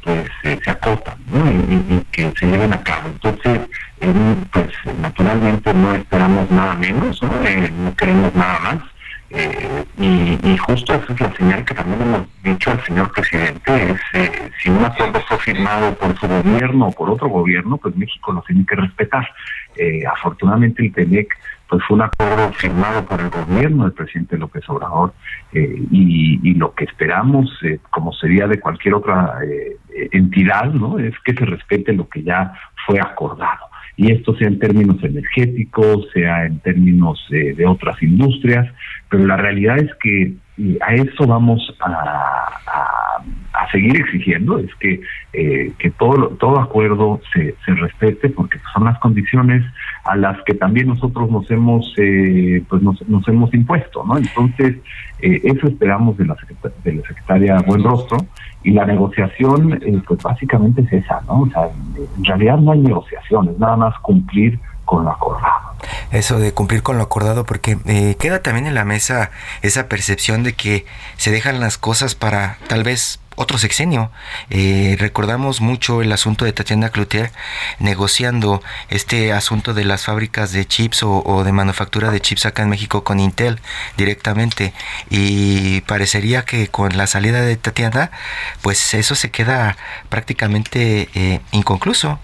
[0.03, 0.29] pues
[0.63, 1.49] se acotan, ¿no?
[1.51, 3.07] Y, que se lleven a cabo.
[3.07, 3.61] Entonces,
[4.51, 4.67] pues
[4.99, 7.29] naturalmente no esperamos nada menos, ¿no?
[7.29, 8.94] no queremos nada más
[9.31, 14.01] eh, y, justo esa es la señal que también hemos dicho al señor presidente, es
[14.13, 18.31] eh, si un acuerdo fue firmado por su gobierno o por otro gobierno, pues México
[18.31, 19.27] lo tiene que respetar.
[19.75, 21.35] Eh, afortunadamente el TEMEC
[21.67, 25.13] pues fue un acuerdo firmado por el gobierno del presidente López Obrador
[25.51, 27.49] y, y, lo que esperamos,
[27.89, 29.39] como sería de cualquier otra
[30.11, 32.53] entidad, no es que se respete lo que ya
[32.85, 33.65] fue acordado
[33.97, 38.67] y esto sea en términos energéticos, sea en términos de otras industrias,
[39.09, 40.33] pero la realidad es que
[40.81, 42.51] a eso vamos a,
[43.71, 45.01] seguir exigiendo, es que,
[45.33, 49.65] eh, que todo, todo acuerdo se, se respete porque son las condiciones
[50.05, 54.17] a las que también nosotros nos hemos eh, pues nos, hemos impuesto, ¿no?
[54.17, 54.77] Entonces,
[55.19, 56.37] eh, eso esperamos de la,
[56.83, 58.17] de la secretaria Buenrostro
[58.65, 61.41] y la negociación, pues básicamente es esa, ¿no?
[61.41, 61.69] O sea,
[62.17, 65.75] en realidad no hay negociaciones, nada más cumplir con lo acordado.
[66.11, 69.29] Eso de cumplir con lo acordado, porque eh, queda también en la mesa
[69.61, 70.85] esa percepción de que
[71.17, 74.11] se dejan las cosas para tal vez otro sexenio.
[74.49, 77.31] Eh, recordamos mucho el asunto de Tatiana Cloutier
[77.79, 82.69] negociando este asunto de las fábricas de chips o, de manufactura de chips acá en
[82.69, 83.59] México con Intel
[83.97, 84.73] directamente
[85.09, 88.11] y parecería que con la salida de Tatiana
[88.61, 89.77] pues eso se queda
[90.09, 92.19] prácticamente eh, inconcluso.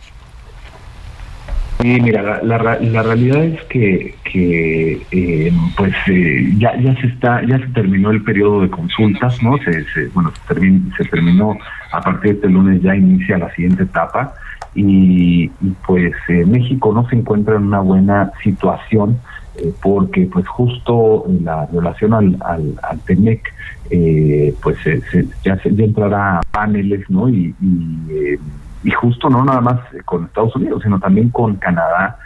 [1.81, 7.43] Sí, mira, la, la, realidad es que, que eh, pues eh, ya, ya se está,
[7.43, 9.57] ya se terminó el periodo de consultas, ¿no?
[9.57, 11.57] Se, bueno, se, terminó
[11.91, 14.35] a partir de este lunes ya inicia la siguiente etapa
[14.75, 15.47] y,
[15.87, 19.17] pues eh, México no se encuentra en una buena situación
[19.81, 23.53] porque pues justo la relación al, al, al TEMEC
[24.61, 24.77] pues
[25.43, 27.27] ya, se, ya entrará a paneles, ¿no?
[27.27, 28.37] Y, y
[28.83, 32.17] y justo no nada más con Estados Unidos, sino también con Canadá.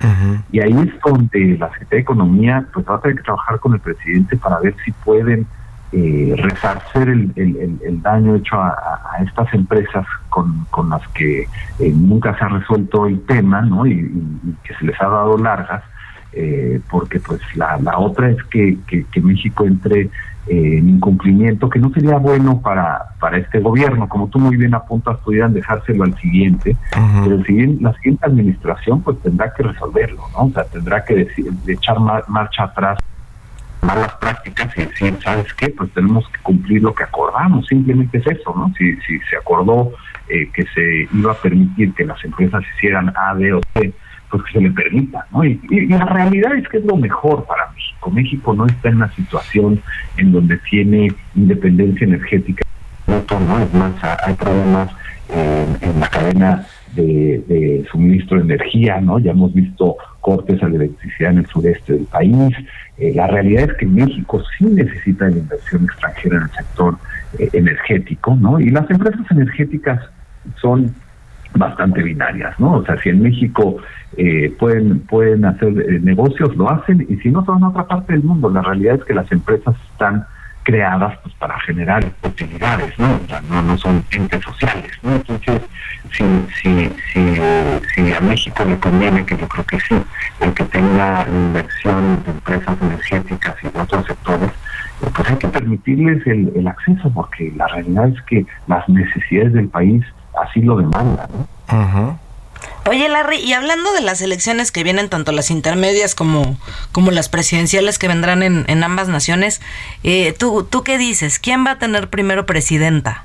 [0.51, 3.73] Y ahí es donde la Secretaría de Economía pues va a tener que trabajar con
[3.73, 5.45] el presidente para ver si pueden
[5.91, 11.43] eh, resarcer el, el, daño hecho a, estas empresas con, con las que
[11.79, 13.85] eh, nunca se ha resuelto el tema ¿no?
[13.85, 14.11] y,
[14.63, 15.83] que se les ha dado largas.
[16.37, 20.09] Eh, porque pues la, la otra es que, que, que México entre
[20.47, 24.07] eh, incumplimiento que no sería bueno para, para este gobierno.
[24.07, 26.75] Como tú muy bien apuntas, pudieran dejárselo al siguiente,
[27.23, 30.45] pero el siguiente, la siguiente administración pues tendrá que resolverlo, ¿no?
[30.45, 32.99] O sea, tendrá que decir, echar marcha atrás
[33.81, 35.69] malas prácticas y decir, ¿sabes qué?
[35.69, 38.73] Pues tenemos que cumplir lo que acordamos, simplemente es eso, ¿no?
[38.77, 39.91] Si, si se acordó
[40.27, 43.93] eh, que se iba a permitir que las empresas hicieran A, B o C,
[44.35, 45.45] pues que se le permita, ¿no?
[45.45, 48.11] Y, la realidad es que es lo mejor para México.
[48.11, 49.79] México no está en una situación
[50.17, 52.63] en donde tiene independencia energética.
[53.07, 53.93] No, es más,
[54.25, 54.91] hay problemas
[55.29, 59.19] en, la cadena de, suministro de energía, ¿no?
[59.19, 62.53] Ya hemos visto cortes a la electricidad en el sureste del país.
[62.97, 66.97] Eh, la realidad es que México sí necesita la inversión extranjera en el sector
[67.39, 68.59] eh, energético, ¿no?
[68.59, 70.01] Y las empresas energéticas
[70.61, 70.93] son
[71.55, 72.73] bastante binarias, ¿no?
[72.73, 73.77] O sea, si en México
[74.17, 78.13] eh, pueden pueden hacer eh, negocios, lo hacen, y si no, son en otra parte
[78.13, 78.49] del mundo.
[78.49, 80.25] La realidad es que las empresas están
[80.63, 83.19] creadas pues para generar utilidades, ¿no?
[83.23, 85.15] O sea, no, no son entes sociales, ¿no?
[85.15, 85.61] Entonces,
[86.11, 86.23] si,
[86.61, 87.35] si, si,
[87.93, 89.95] si a México le conviene, que yo creo que sí,
[90.41, 94.51] el que tenga inversión de empresas energéticas y de otros sectores,
[95.13, 99.67] pues hay que permitirles el, el acceso, porque la realidad es que las necesidades del
[99.67, 100.03] país
[100.41, 101.27] así lo demanda.
[101.69, 102.19] ¿no?
[102.87, 106.55] Oye, Larry, y hablando de las elecciones que vienen, tanto las intermedias como,
[106.91, 109.59] como las presidenciales que vendrán en, en ambas naciones,
[110.03, 111.39] eh, ¿tú, ¿tú qué dices?
[111.39, 113.23] ¿Quién va a tener primero presidenta?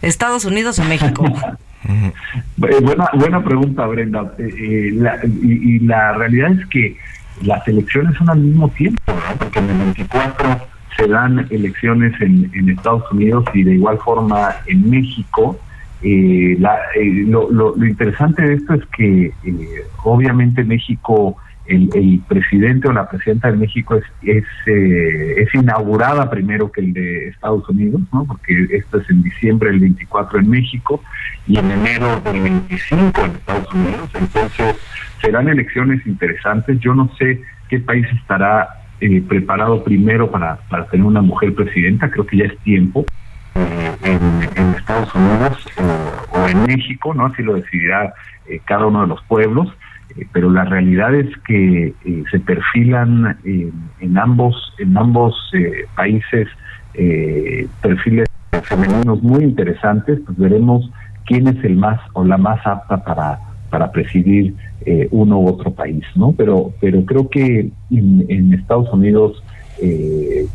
[0.00, 1.24] ¿Estados Unidos o México?
[2.56, 4.32] buena, buena pregunta, Brenda.
[4.38, 6.96] Eh, eh, y, la realidad es que
[7.42, 9.36] las elecciones son al mismo tiempo, ¿no?
[9.38, 14.54] porque en el 24 se dan elecciones en, en Estados Unidos y de igual forma
[14.66, 15.58] en México
[16.02, 21.36] eh, la, eh, lo, lo, interesante de esto es que eh, obviamente México,
[21.66, 26.80] el, el, presidente o la presidenta de México es es, eh, es, inaugurada primero que
[26.80, 28.24] el de Estados Unidos, ¿no?
[28.24, 31.02] porque esto es en diciembre del 24 en México
[31.46, 34.10] y en enero del 25 en Estados Unidos.
[34.14, 34.76] Entonces
[35.20, 36.80] serán elecciones interesantes.
[36.80, 38.68] Yo no sé qué país estará
[39.28, 43.04] preparado primero para, para tener una mujer presidenta, creo que ya es tiempo
[44.02, 45.66] en, Estados Unidos
[46.32, 47.26] o, en México, ¿no?
[47.26, 48.14] Así lo decidirá
[48.46, 49.68] eh, cada uno de los pueblos,
[50.16, 55.34] eh, pero la realidad es que eh, se perfilan en ambos, en ambos
[55.94, 56.48] países
[57.80, 58.26] perfiles
[58.64, 60.90] femeninos muy interesantes, pues veremos
[61.24, 63.38] quién es el más o la más apta para,
[63.70, 64.54] para presidir
[65.10, 66.32] uno u otro país, ¿no?
[66.32, 69.42] Pero, pero creo que en, en Estados Unidos,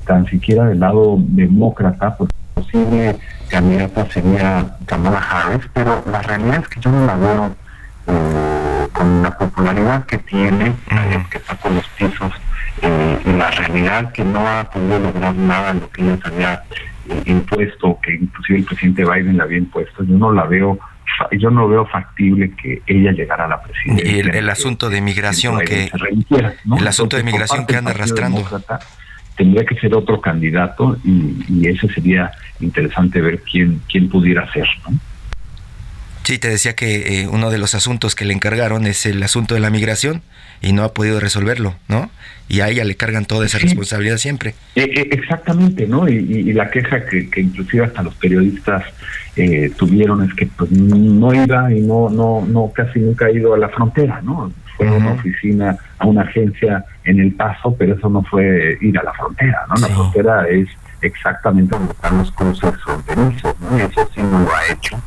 [0.05, 2.29] tan siquiera del lado demócrata, pues
[2.65, 3.15] posible
[3.49, 7.56] candidata sería Kamala Harris, pero la realidad es que yo no la veo
[8.08, 12.34] eh, con la popularidad que tiene, eh, que está por los pisos,
[12.82, 16.28] eh, y la realidad que no ha podido lograr nada en lo que ella se
[16.28, 16.63] había
[17.25, 20.80] impuesto, que inclusive el presidente Biden la había impuesto, yo no la veo
[21.32, 24.12] yo no veo factible que ella llegara a la presidencia.
[24.12, 25.89] Y el, asunto de migración que,
[26.78, 28.43] el asunto de migración que anda arrastrando
[29.36, 34.67] tendría que ser otro candidato y, y ese sería interesante ver quién, quién pudiera ser.
[34.88, 34.98] ¿no?
[36.25, 39.54] Sí, te decía que eh, uno de los asuntos que le encargaron es el asunto
[39.54, 40.23] de la migración
[40.60, 42.10] y no ha podido resolverlo, ¿no?
[42.50, 44.56] Y a ella le cargan toda esa responsabilidad siempre.
[44.73, 46.10] Eh, eh, exactamente, ¿no?
[46.10, 48.83] Y, la queja que, que, inclusive hasta los periodistas
[49.77, 53.60] tuvieron es que pues no iba y no, no, no casi nunca ha ido a
[53.60, 54.52] la frontera, ¿no?
[54.78, 58.98] Fue a una oficina, a una agencia en El Paso, pero eso no fue ir
[59.00, 59.76] a la frontera, ¿no?
[59.76, 60.67] La frontera es
[61.02, 63.78] exactamente están los cruces fronterizos, ¿no?
[63.78, 64.98] Y eso sí no lo ha hecho.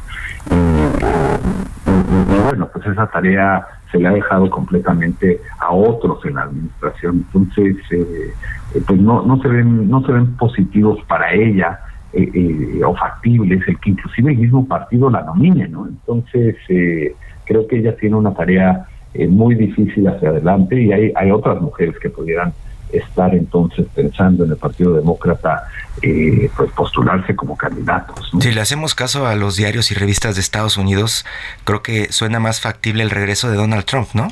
[0.51, 7.27] Y, bueno, pues esa tarea se le ha dejado completamente a otros en la administración.
[7.27, 8.33] Entonces, eh,
[8.75, 11.81] eh, pues no, no se ven, no se ven positivos para ella.
[12.14, 15.87] Eh, o factibles, el que inclusive el mismo partido la nomine, ¿no?
[15.87, 16.57] Entonces,
[17.45, 18.87] creo que ella tiene una tarea
[19.27, 22.53] muy difícil hacia adelante y hay, hay otras mujeres que pudieran
[22.93, 25.64] estar entonces pensando en el Partido Demócrata
[26.03, 28.31] eh, pues postularse como candidatos.
[28.41, 31.27] Si le hacemos caso a los diarios y revistas de Estados Unidos,
[31.64, 34.29] creo que suena más factible el regreso de Donald Trump, ¿no?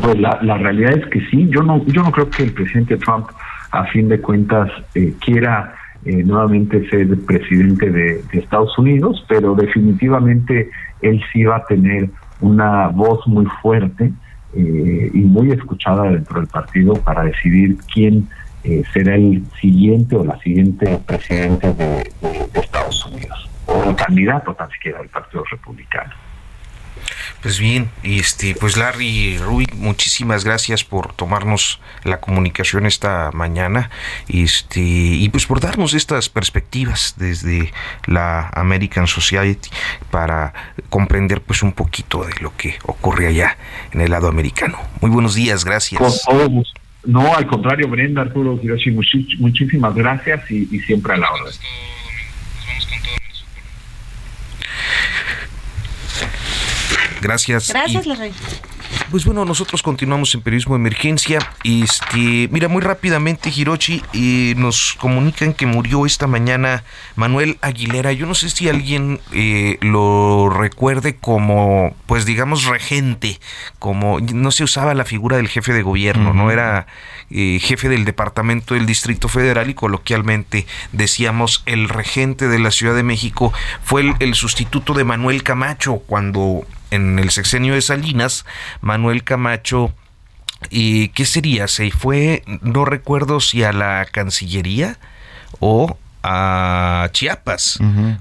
[0.00, 2.96] Pues la, la realidad es que sí, yo no, yo no creo que el presidente
[2.96, 3.26] Trump
[3.70, 5.74] a fin de cuentas eh, quiera
[6.04, 10.70] eh, nuevamente ser presidente de, de Estados Unidos, pero definitivamente
[11.02, 12.08] él sí va a tener
[12.44, 14.12] una voz muy fuerte
[14.54, 18.28] eh, y muy escuchada dentro del partido para decidir quién
[18.62, 22.12] eh, será el siguiente o la siguiente presidente de,
[22.54, 26.12] Estados Unidos, o el candidato tan siquiera del Partido Republicano.
[27.42, 33.90] Pues bien, este, pues Larry Rui, muchísimas gracias por tomarnos la comunicación esta mañana,
[34.28, 37.72] este, y pues por darnos estas perspectivas desde
[38.06, 39.68] la American Society
[40.10, 40.54] para
[40.88, 43.58] comprender pues un poquito de lo que ocurre allá
[43.92, 44.78] en el lado americano.
[45.00, 46.00] Muy buenos días, gracias.
[47.04, 48.90] No, al contrario, Brenda, Arturo Hiroshi,
[49.38, 51.52] muchísimas gracias y, y siempre a la orden.
[57.24, 57.70] Gracias.
[57.70, 58.06] Gracias,
[59.10, 61.38] Pues bueno, nosotros continuamos en Periodismo de Emergencia.
[61.64, 66.84] Este, mira, muy rápidamente, Hirochi, eh, nos comunican que murió esta mañana
[67.16, 68.12] Manuel Aguilera.
[68.12, 73.40] Yo no sé si alguien eh, lo recuerde como, pues digamos, regente,
[73.78, 76.86] como no se usaba la figura del jefe de gobierno, no era
[77.30, 82.94] eh, jefe del departamento del Distrito Federal y coloquialmente decíamos el regente de la Ciudad
[82.94, 83.50] de México.
[83.82, 88.44] Fue el, el sustituto de Manuel Camacho cuando en el sexenio de Salinas,
[88.80, 89.92] Manuel Camacho,
[90.70, 91.68] ¿y qué sería?
[91.68, 94.98] ¿Se fue, no recuerdo si a la Cancillería
[95.60, 97.78] o a Chiapas,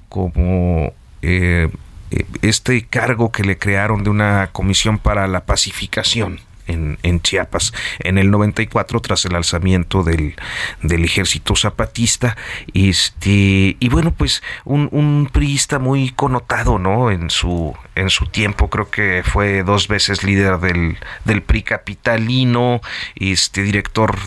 [0.10, 1.70] como eh,
[2.12, 6.40] eh, este cargo que le crearon de una comisión para la pacificación?
[6.68, 7.74] En, Chiapas.
[8.00, 10.36] En el 94 tras el alzamiento del,
[10.82, 12.36] del ejército zapatista
[12.74, 18.70] este y bueno pues un, un priista muy connotado no en su en su tiempo
[18.70, 22.82] creo que fue dos veces líder del, del PRI capitalino
[23.16, 24.18] este director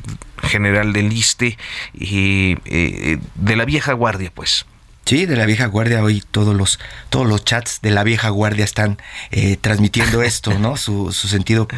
[0.42, 1.58] general del ISTE
[1.92, 4.66] y eh, de la vieja guardia pues
[5.06, 6.80] Sí, de la vieja guardia hoy todos los
[7.10, 8.98] todos los chats de la vieja guardia están
[9.30, 10.76] eh, transmitiendo esto, ¿no?
[10.76, 11.68] Su, su sentido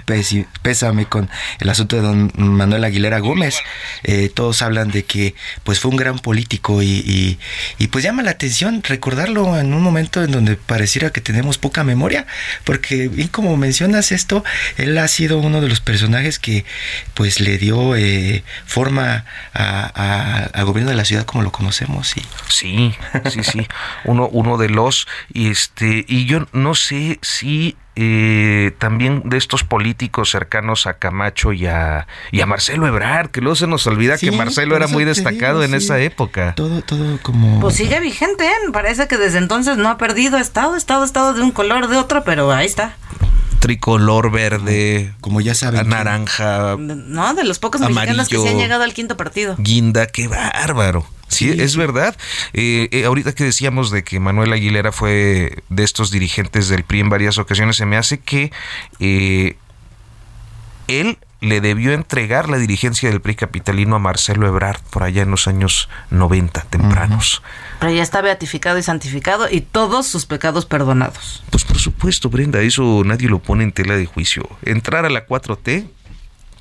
[0.63, 1.29] pésame con
[1.61, 3.61] el asunto de don Manuel Aguilera Gómez.
[4.03, 7.39] Eh, todos hablan de que pues fue un gran político y,
[7.79, 11.85] y, pues llama la atención recordarlo en un momento en donde pareciera que tenemos poca
[11.85, 12.27] memoria,
[12.65, 14.43] porque bien como mencionas esto,
[14.79, 16.65] él ha sido uno de los personajes que
[17.13, 22.17] pues le dio eh, forma al gobierno de la ciudad como lo conocemos.
[22.17, 22.23] Y...
[22.49, 22.95] Sí
[23.27, 23.67] sí, sí,
[24.05, 29.65] uno, uno de los, y este, y yo no sé si eh, también de estos
[29.65, 34.17] políticos cercanos a Camacho y a, y a Marcelo Ebrard, que luego se nos olvida
[34.19, 36.55] que Marcelo era muy destacado en esa época.
[36.55, 37.59] Todo, todo como...
[37.59, 38.71] Pues sigue vigente, ¿eh?
[38.73, 42.23] parece que desde entonces no ha perdido estado, estado, estado de un color, de otro,
[42.23, 42.97] pero ahí está
[43.59, 46.77] tricolor verde, como ya saben, naranja.
[46.79, 49.57] No, de los pocos mexicanos que se han llegado al quinto partido.
[49.59, 51.05] Guinda, qué bárbaro.
[51.29, 52.17] Sí, es verdad.
[52.53, 57.01] Eh, eh, ahorita que decíamos de que Manuel Aguilera fue de estos dirigentes del PRI
[57.01, 58.51] en varias ocasiones, se me hace que
[58.99, 59.57] eh,
[60.89, 65.31] él le debió entregar la dirigencia del PRI capitalino a Marcelo Ebrard por allá en
[65.31, 67.43] los años 90 tempranos.
[67.79, 71.45] Pero ya está beatificado y santificado y todos sus pecados perdonados.
[71.51, 74.49] Pues por supuesto, Brenda, eso nadie lo pone en tela de juicio.
[74.63, 75.89] Entrar a la 4T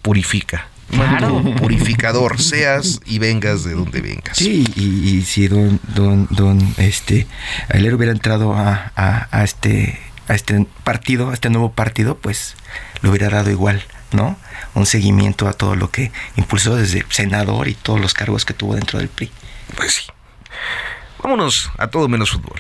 [0.04, 0.68] purifica.
[0.90, 1.44] Claro.
[1.56, 4.38] purificador seas y vengas de donde vengas.
[4.38, 7.28] Sí, y, si don, don, don, este,
[7.70, 12.56] él hubiera entrado a, a, este, a este partido, a este nuevo partido, pues
[13.02, 14.38] le hubiera dado igual, ¿no?
[14.76, 18.76] Un seguimiento a todo lo que impulsó desde senador y todos los cargos que tuvo
[18.76, 19.32] dentro del PRI.
[19.76, 20.04] Pues sí.
[21.22, 22.60] Vámonos a todo menos fútbol.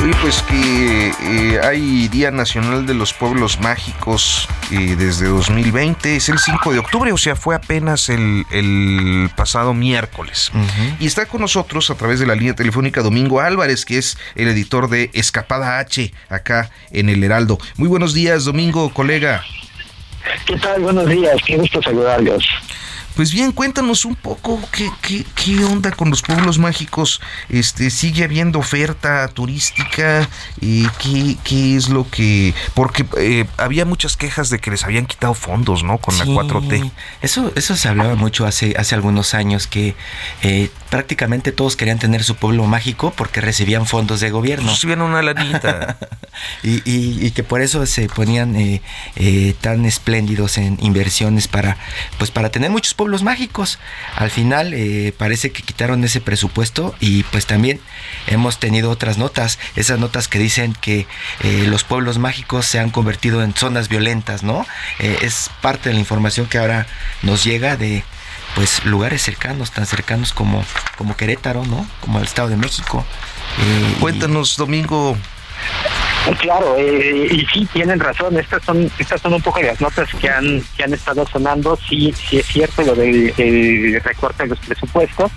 [0.00, 6.28] Y pues que eh, hay Día Nacional de los Pueblos Mágicos eh, desde 2020, es
[6.28, 10.52] el 5 de octubre, o sea, fue apenas el, pasado miércoles.
[11.00, 14.48] Y está con nosotros a través de la línea telefónica Domingo Álvarez, que es el
[14.48, 17.58] editor de Escapada H acá en el Heraldo.
[17.76, 19.42] Muy buenos días, Domingo, colega.
[20.46, 20.80] ¿Qué tal?
[20.80, 22.44] Buenos días, qué gusto saludarlos.
[23.18, 27.20] Pues bien, cuéntanos un poco qué, qué, qué onda con los pueblos mágicos.
[27.48, 30.28] Este, ¿Sigue habiendo oferta turística?
[30.60, 32.54] y qué, ¿Qué es lo que...?
[32.74, 35.98] Porque eh, había muchas quejas de que les habían quitado fondos, ¿no?
[35.98, 36.92] Con la 4T.
[37.20, 39.96] Eso, eso se hablaba mucho hace, hace algunos años, que
[40.44, 44.70] eh, prácticamente todos querían tener su pueblo mágico porque recibían fondos de gobierno.
[44.70, 45.98] Recibían una lanita.
[46.62, 51.78] y, y, que por eso se ponían eh, tan espléndidos en inversiones para,
[52.16, 53.78] pues, para tener muchos pueblos los mágicos.
[54.14, 57.80] Al final eh, parece que quitaron ese presupuesto y pues también
[58.26, 61.06] hemos tenido otras notas, esas notas que dicen que
[61.40, 64.66] eh, los pueblos mágicos se han convertido en zonas violentas, ¿no?
[64.98, 66.86] Eh, es parte de la información que ahora
[67.22, 68.04] nos llega de
[68.54, 70.64] pues lugares cercanos, tan cercanos como,
[70.96, 71.86] como Querétaro, ¿no?
[72.00, 73.04] Como el Estado de México.
[74.00, 75.16] Cuéntanos, Domingo,
[76.36, 78.36] Claro, eh, y sí tienen razón.
[78.38, 81.76] Estas son estas son un poco las notas que han que han estado sonando.
[81.76, 83.32] Sí, sí es cierto lo del,
[84.04, 85.30] recorte de los presupuestos,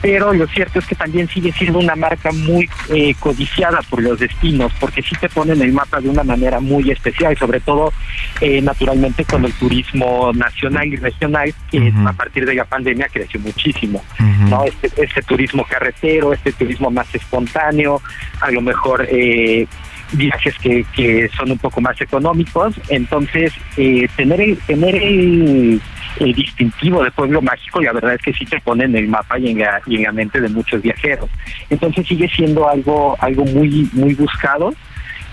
[0.00, 4.18] pero lo cierto es que también sigue siendo una marca muy eh, codiciada por los
[4.18, 7.92] destinos, porque sí te ponen el mapa de una manera muy especial, sobre todo
[8.40, 13.40] eh, naturalmente con el turismo nacional y regional que a partir de la pandemia creció
[13.40, 14.02] muchísimo.
[14.48, 18.00] No, este, este turismo carretero, este turismo más espontáneo,
[18.40, 19.65] a lo mejor eh,
[20.12, 22.74] viajes que, que son un poco más económicos.
[22.88, 25.80] Entonces, eh, tener el, tener el,
[26.18, 29.50] distintivo de pueblo mágico, la verdad es que sí se pone en el mapa y
[29.50, 31.28] en la, y en la mente de muchos viajeros.
[31.68, 34.72] Entonces sigue siendo algo, algo muy, muy buscado.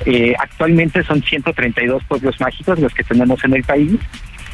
[0.06, 3.98] Eh, actualmente son 132 pueblos mágicos los que tenemos en el país,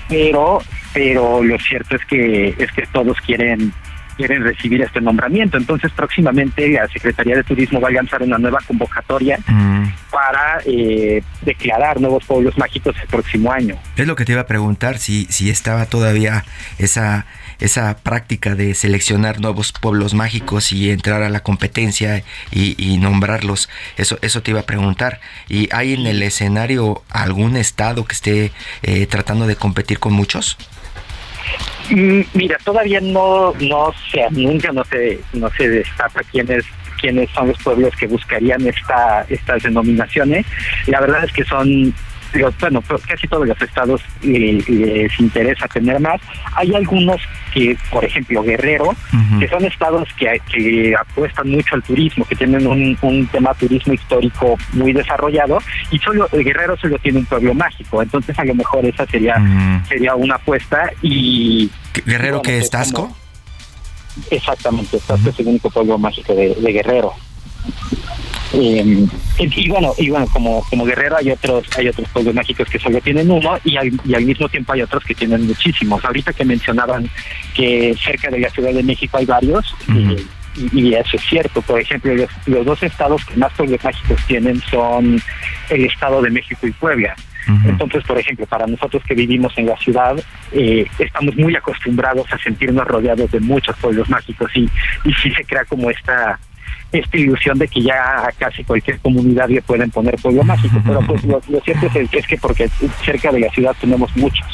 [0.08, 0.60] pero
[0.94, 3.74] pero lo cierto es que es que todos quieren
[4.20, 5.56] quieren recibir este nombramiento.
[5.56, 9.84] Entonces, próximamente la Secretaría de Turismo va a lanzar una nueva convocatoria mm.
[10.12, 13.78] para eh, declarar nuevos pueblos mágicos el próximo año.
[13.96, 16.44] Es lo que te iba a preguntar, si, si estaba todavía
[16.80, 17.28] esa,
[17.60, 23.70] esa práctica de seleccionar nuevos pueblos mágicos y entrar a la competencia y, nombrarlos.
[23.96, 25.22] Eso, eso te iba a preguntar.
[25.48, 28.52] ¿Y hay en el escenario algún estado que esté
[28.84, 30.58] eh, tratando de competir con muchos?
[31.90, 36.66] Mm, mira, todavía no no se anuncia, no se no se destapa quiénes
[37.02, 40.46] quiénes son los pueblos que buscarían esta estas denominaciones.
[40.88, 41.94] La verdad es que son
[42.60, 46.22] bueno, pues casi todos los estados les interesa tener más.
[46.56, 47.22] Hay algunos
[47.54, 48.96] que, por ejemplo, Guerrero,
[49.40, 53.94] que son estados que, que, apuestan mucho al turismo, que tienen un, un, tema turismo
[53.94, 55.60] histórico muy desarrollado,
[55.92, 59.36] y solo Guerrero solo tiene un pueblo mágico, entonces a lo mejor esa sería,
[59.88, 61.70] sería una apuesta y...
[62.06, 63.16] ¿Guerrero que es Tasco?
[64.30, 67.14] Exactamente, Tasco es el único pueblo mágico de Guerrero.
[68.54, 69.06] Eh,
[69.38, 73.00] y bueno, y bueno, como, como guerrero hay otros, hay otros pueblos mágicos que solo
[73.02, 76.04] tienen uno y al, y al mismo tiempo hay otros que tienen muchísimos.
[76.04, 77.10] Ahorita que mencionaban
[77.56, 79.76] que cerca de la Ciudad de México hay varios,
[80.74, 81.62] y, eso es cierto.
[81.62, 82.14] Por ejemplo,
[82.48, 85.22] los, dos estados que más pueblos mágicos tienen son
[85.70, 87.16] el Estado de México y Puebla.
[87.66, 90.16] Entonces, por ejemplo, para nosotros que vivimos en la ciudad,
[90.52, 94.70] eh, estamos muy acostumbrados a sentirnos rodeados de muchos pueblos mágicos y,
[95.04, 96.40] y sí se crea como esta
[96.92, 101.02] esta ilusión de que ya a casi cualquier comunidad le pueden poner pueblo mágico, pero
[101.02, 102.70] pues lo, cierto es, que porque
[103.06, 104.48] cerca de la ciudad tenemos muchos.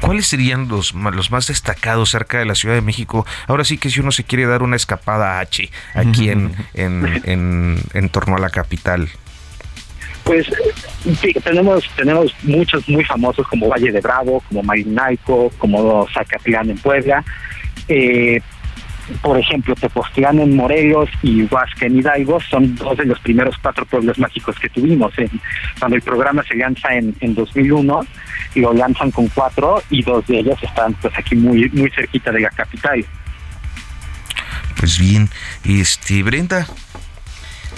[0.00, 3.26] ¿Cuáles serían los, los más destacados cerca de la Ciudad de México?
[3.48, 8.08] Ahora sí que si uno se quiere dar una escapada H aquí en, en, en,
[8.10, 9.08] torno a la capital.
[10.22, 10.46] Pues
[11.20, 16.78] sí, tenemos tenemos muchos muy famosos como Valle de Bravo, como Marinalco, como Zacatlán en
[16.78, 17.24] Puebla.
[17.88, 18.40] Eh,
[19.22, 23.86] por ejemplo, Tepoztlán en Morelos y Huasca en Hidalgo son dos de los primeros cuatro
[23.86, 25.12] pueblos mágicos que tuvimos.
[25.78, 28.00] cuando el programa se lanza en, en 2001,
[28.54, 32.32] y lo lanzan con cuatro y dos de ellos están pues aquí muy muy cerquita
[32.32, 33.04] de la capital.
[34.76, 35.28] Pues bien,
[35.64, 36.66] este Brenda,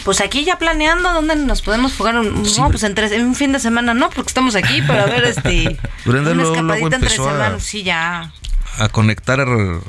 [0.05, 3.61] pues aquí ya planeando dónde nos podemos jugar un, no, pues en, un fin de
[3.61, 7.83] semana no, porque estamos aquí, pero a ver este Brenda una escapadita entre semanas, sí
[7.83, 8.33] ya
[8.79, 9.41] a conectar.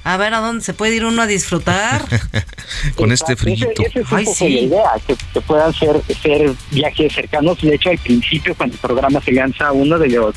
[0.04, 2.04] A ver a dónde se puede ir uno a disfrutar.
[2.96, 3.68] Con este frío.
[3.72, 7.62] Esa es la idea, que, puedan ser, ser viajes cercanos.
[7.62, 10.36] De hecho, al principio, cuando el programa se lanza, uno de los,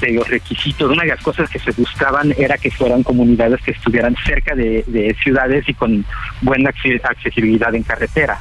[0.00, 3.72] de los requisitos, una de las cosas que se buscaban era que fueran comunidades que
[3.72, 6.04] estuvieran cerca de, ciudades y con
[6.40, 6.70] buena
[7.04, 8.40] accesibilidad en carretera.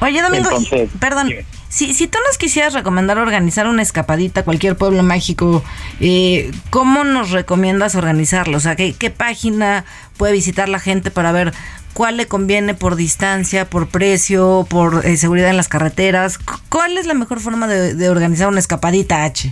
[0.00, 0.50] Oye, Domingo,
[0.98, 1.30] perdón.
[1.72, 5.64] Si, si tú nos quisieras recomendar organizar una escapadita a cualquier pueblo mágico,
[6.00, 8.58] eh, ¿cómo nos recomiendas organizarlo?
[8.58, 9.86] O sea, ¿qué, ¿qué página
[10.18, 11.54] puede visitar la gente para ver
[11.94, 16.38] cuál le conviene por distancia, por precio, por eh, seguridad en las carreteras?
[16.68, 19.50] ¿Cuál es la mejor forma de, organizar una escapadita H?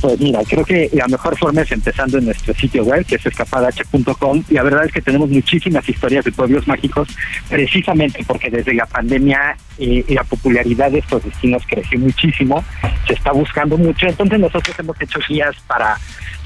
[0.00, 3.26] Pues mira, creo que la mejor forma es empezando en nuestro sitio web, que es
[3.26, 7.08] escapadh.com, la verdad es que tenemos muchísimas historias de pueblos mágicos,
[7.48, 12.64] precisamente porque desde la pandemia eh, la popularidad de estos destinos creció muchísimo,
[13.06, 15.96] se está buscando mucho, entonces nosotros hemos hecho guías para,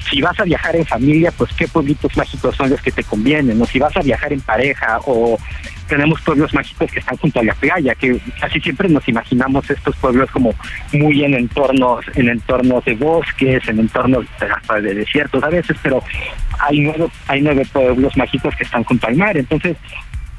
[0.09, 3.61] si vas a viajar en familia, pues qué pueblitos mágicos son los que te convienen,
[3.61, 5.37] o si vas a viajar en pareja, o
[5.87, 9.95] tenemos pueblos mágicos que están junto a la playa, que casi siempre nos imaginamos estos
[9.97, 10.53] pueblos como
[10.91, 14.25] muy en entornos, en entornos de bosques, en entornos
[14.81, 16.03] de desiertos a veces, pero
[16.59, 19.77] hay nueve, hay nueve pueblos mágicos que están junto al mar, entonces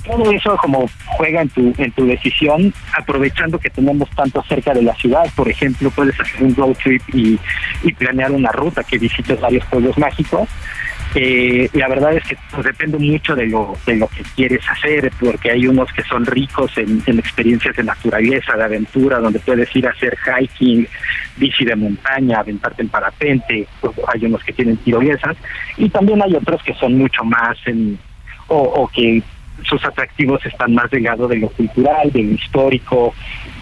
[0.05, 4.82] todo eso como juega en tu en tu decisión aprovechando que tenemos tanto cerca de
[4.82, 5.24] la ciudad.
[5.34, 7.38] Por ejemplo puedes hacer un road trip y,
[7.82, 10.49] y planear una ruta que visites varios pueblos mágicos
[11.15, 15.12] eh, la verdad es que pues, depende mucho de lo, de lo que quieres hacer,
[15.21, 19.87] porque hay unos que son ricos en, experiencias de naturaleza, de aventura, donde puedes ir
[19.87, 20.89] a hacer hiking,
[21.37, 25.37] bici de montaña, aventarte en parapente, pues, hay unos que tienen tirolesas,
[25.77, 27.99] y también hay otros que son mucho más en,
[28.49, 29.23] o, o que
[29.62, 33.14] sus atractivos están más del lado de lo cultural, de lo histórico,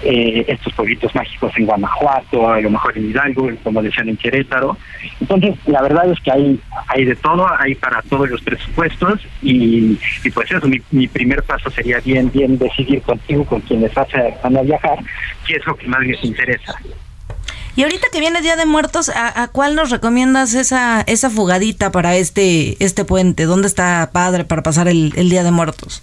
[0.03, 4.77] eh, estos pueblitos mágicos en Guanajuato, a lo mejor en Hidalgo, como decían en Querétaro.
[5.21, 9.99] Entonces, la verdad es que hay, hay de todo, hay para todos los presupuestos y,
[10.35, 14.99] pues eso, mi, primer paso sería bien, bien decidir contigo, con quienes van a viajar,
[15.47, 16.75] qué es lo que más les interesa.
[17.75, 22.17] Y ahorita que viene Día de Muertos, ¿a, cuál nos recomiendas esa esa fugadita para
[22.17, 23.45] este este puente?
[23.45, 26.03] ¿Dónde está padre para pasar el, Día de Muertos?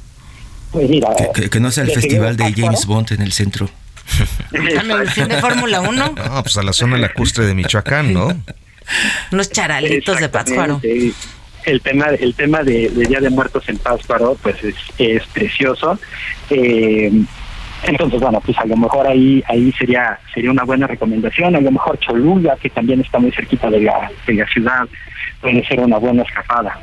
[0.72, 3.70] Pues mira, que, no sea el festival de James Bond en el centro.
[4.51, 6.15] ¿El de Fórmula 1?
[6.15, 8.30] No, pues a la zona lacustre de Michoacán, ¿no?
[9.32, 10.82] Unos charalitos de Pátzcuaro.
[11.65, 15.99] El tema, el tema de, Día de Muertos en Pátzcuaro, pues es, es precioso.
[16.49, 17.11] Eh,
[17.84, 21.55] entonces, bueno, pues a lo mejor ahí ahí sería sería una buena recomendación.
[21.55, 24.88] A lo mejor Cholula, que también está muy cerquita de la, de la ciudad,
[25.41, 26.77] puede ser una buena escapada.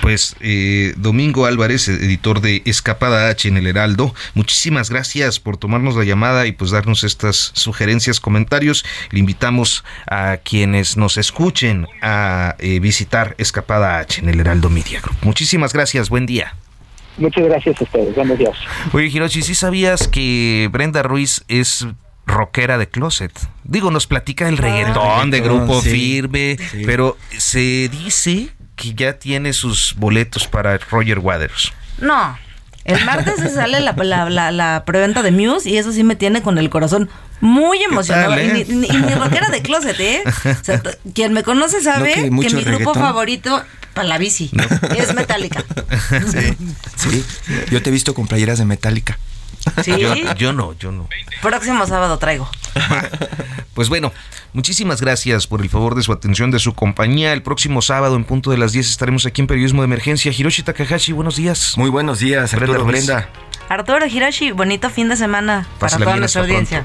[0.00, 5.96] Pues eh, Domingo Álvarez, editor de Escapada H en el Heraldo, muchísimas gracias por tomarnos
[5.96, 8.84] la llamada y pues darnos estas sugerencias, comentarios.
[9.10, 15.00] Le invitamos a quienes nos escuchen a eh, visitar Escapada H en el Heraldo Media
[15.00, 15.16] Group.
[15.22, 16.54] Muchísimas gracias, buen día.
[17.16, 18.14] Muchas gracias a ustedes.
[18.14, 18.56] Buenos días.
[18.92, 21.86] Oye, Hiroshi, ¿sí sabías que Brenda Ruiz es
[22.26, 23.32] rockera de closet?
[23.62, 26.56] Digo, nos platica el reggaetón de grupo firme,
[26.86, 31.72] pero se dice que ya tiene sus boletos para Roger Waters.
[32.00, 32.36] No.
[32.84, 33.92] El martes se sale la,
[34.50, 37.08] la, preventa de Muse y eso sí me tiene con el corazón
[37.40, 38.36] muy emocionado.
[38.36, 38.66] y, eh?
[38.68, 40.22] ni, rockera de closet, ¿eh?
[41.14, 43.62] quien me conoce sabe que, mi grupo favorito
[43.94, 44.50] para la bici.
[44.96, 45.64] Es Metallica.
[46.30, 46.56] Sí.
[46.96, 47.24] sí.
[47.70, 49.18] Yo te he visto con playeras de Metallica.
[49.82, 49.92] ¿Sí?
[50.36, 51.08] Yo, no, yo no.
[51.40, 52.48] Próximo sábado traigo.
[53.72, 54.12] Pues bueno,
[54.52, 57.32] muchísimas gracias por el favor de su atención, de su compañía.
[57.32, 60.32] El próximo sábado en punto de las 10 estaremos aquí en Periodismo de Emergencia.
[60.36, 61.74] Hiroshi Takahashi, buenos días.
[61.76, 63.28] Muy buenos días, Arturo Brenda.
[63.68, 66.84] Arturo Hiroshi, bonito fin de semana para toda nuestra audiencia.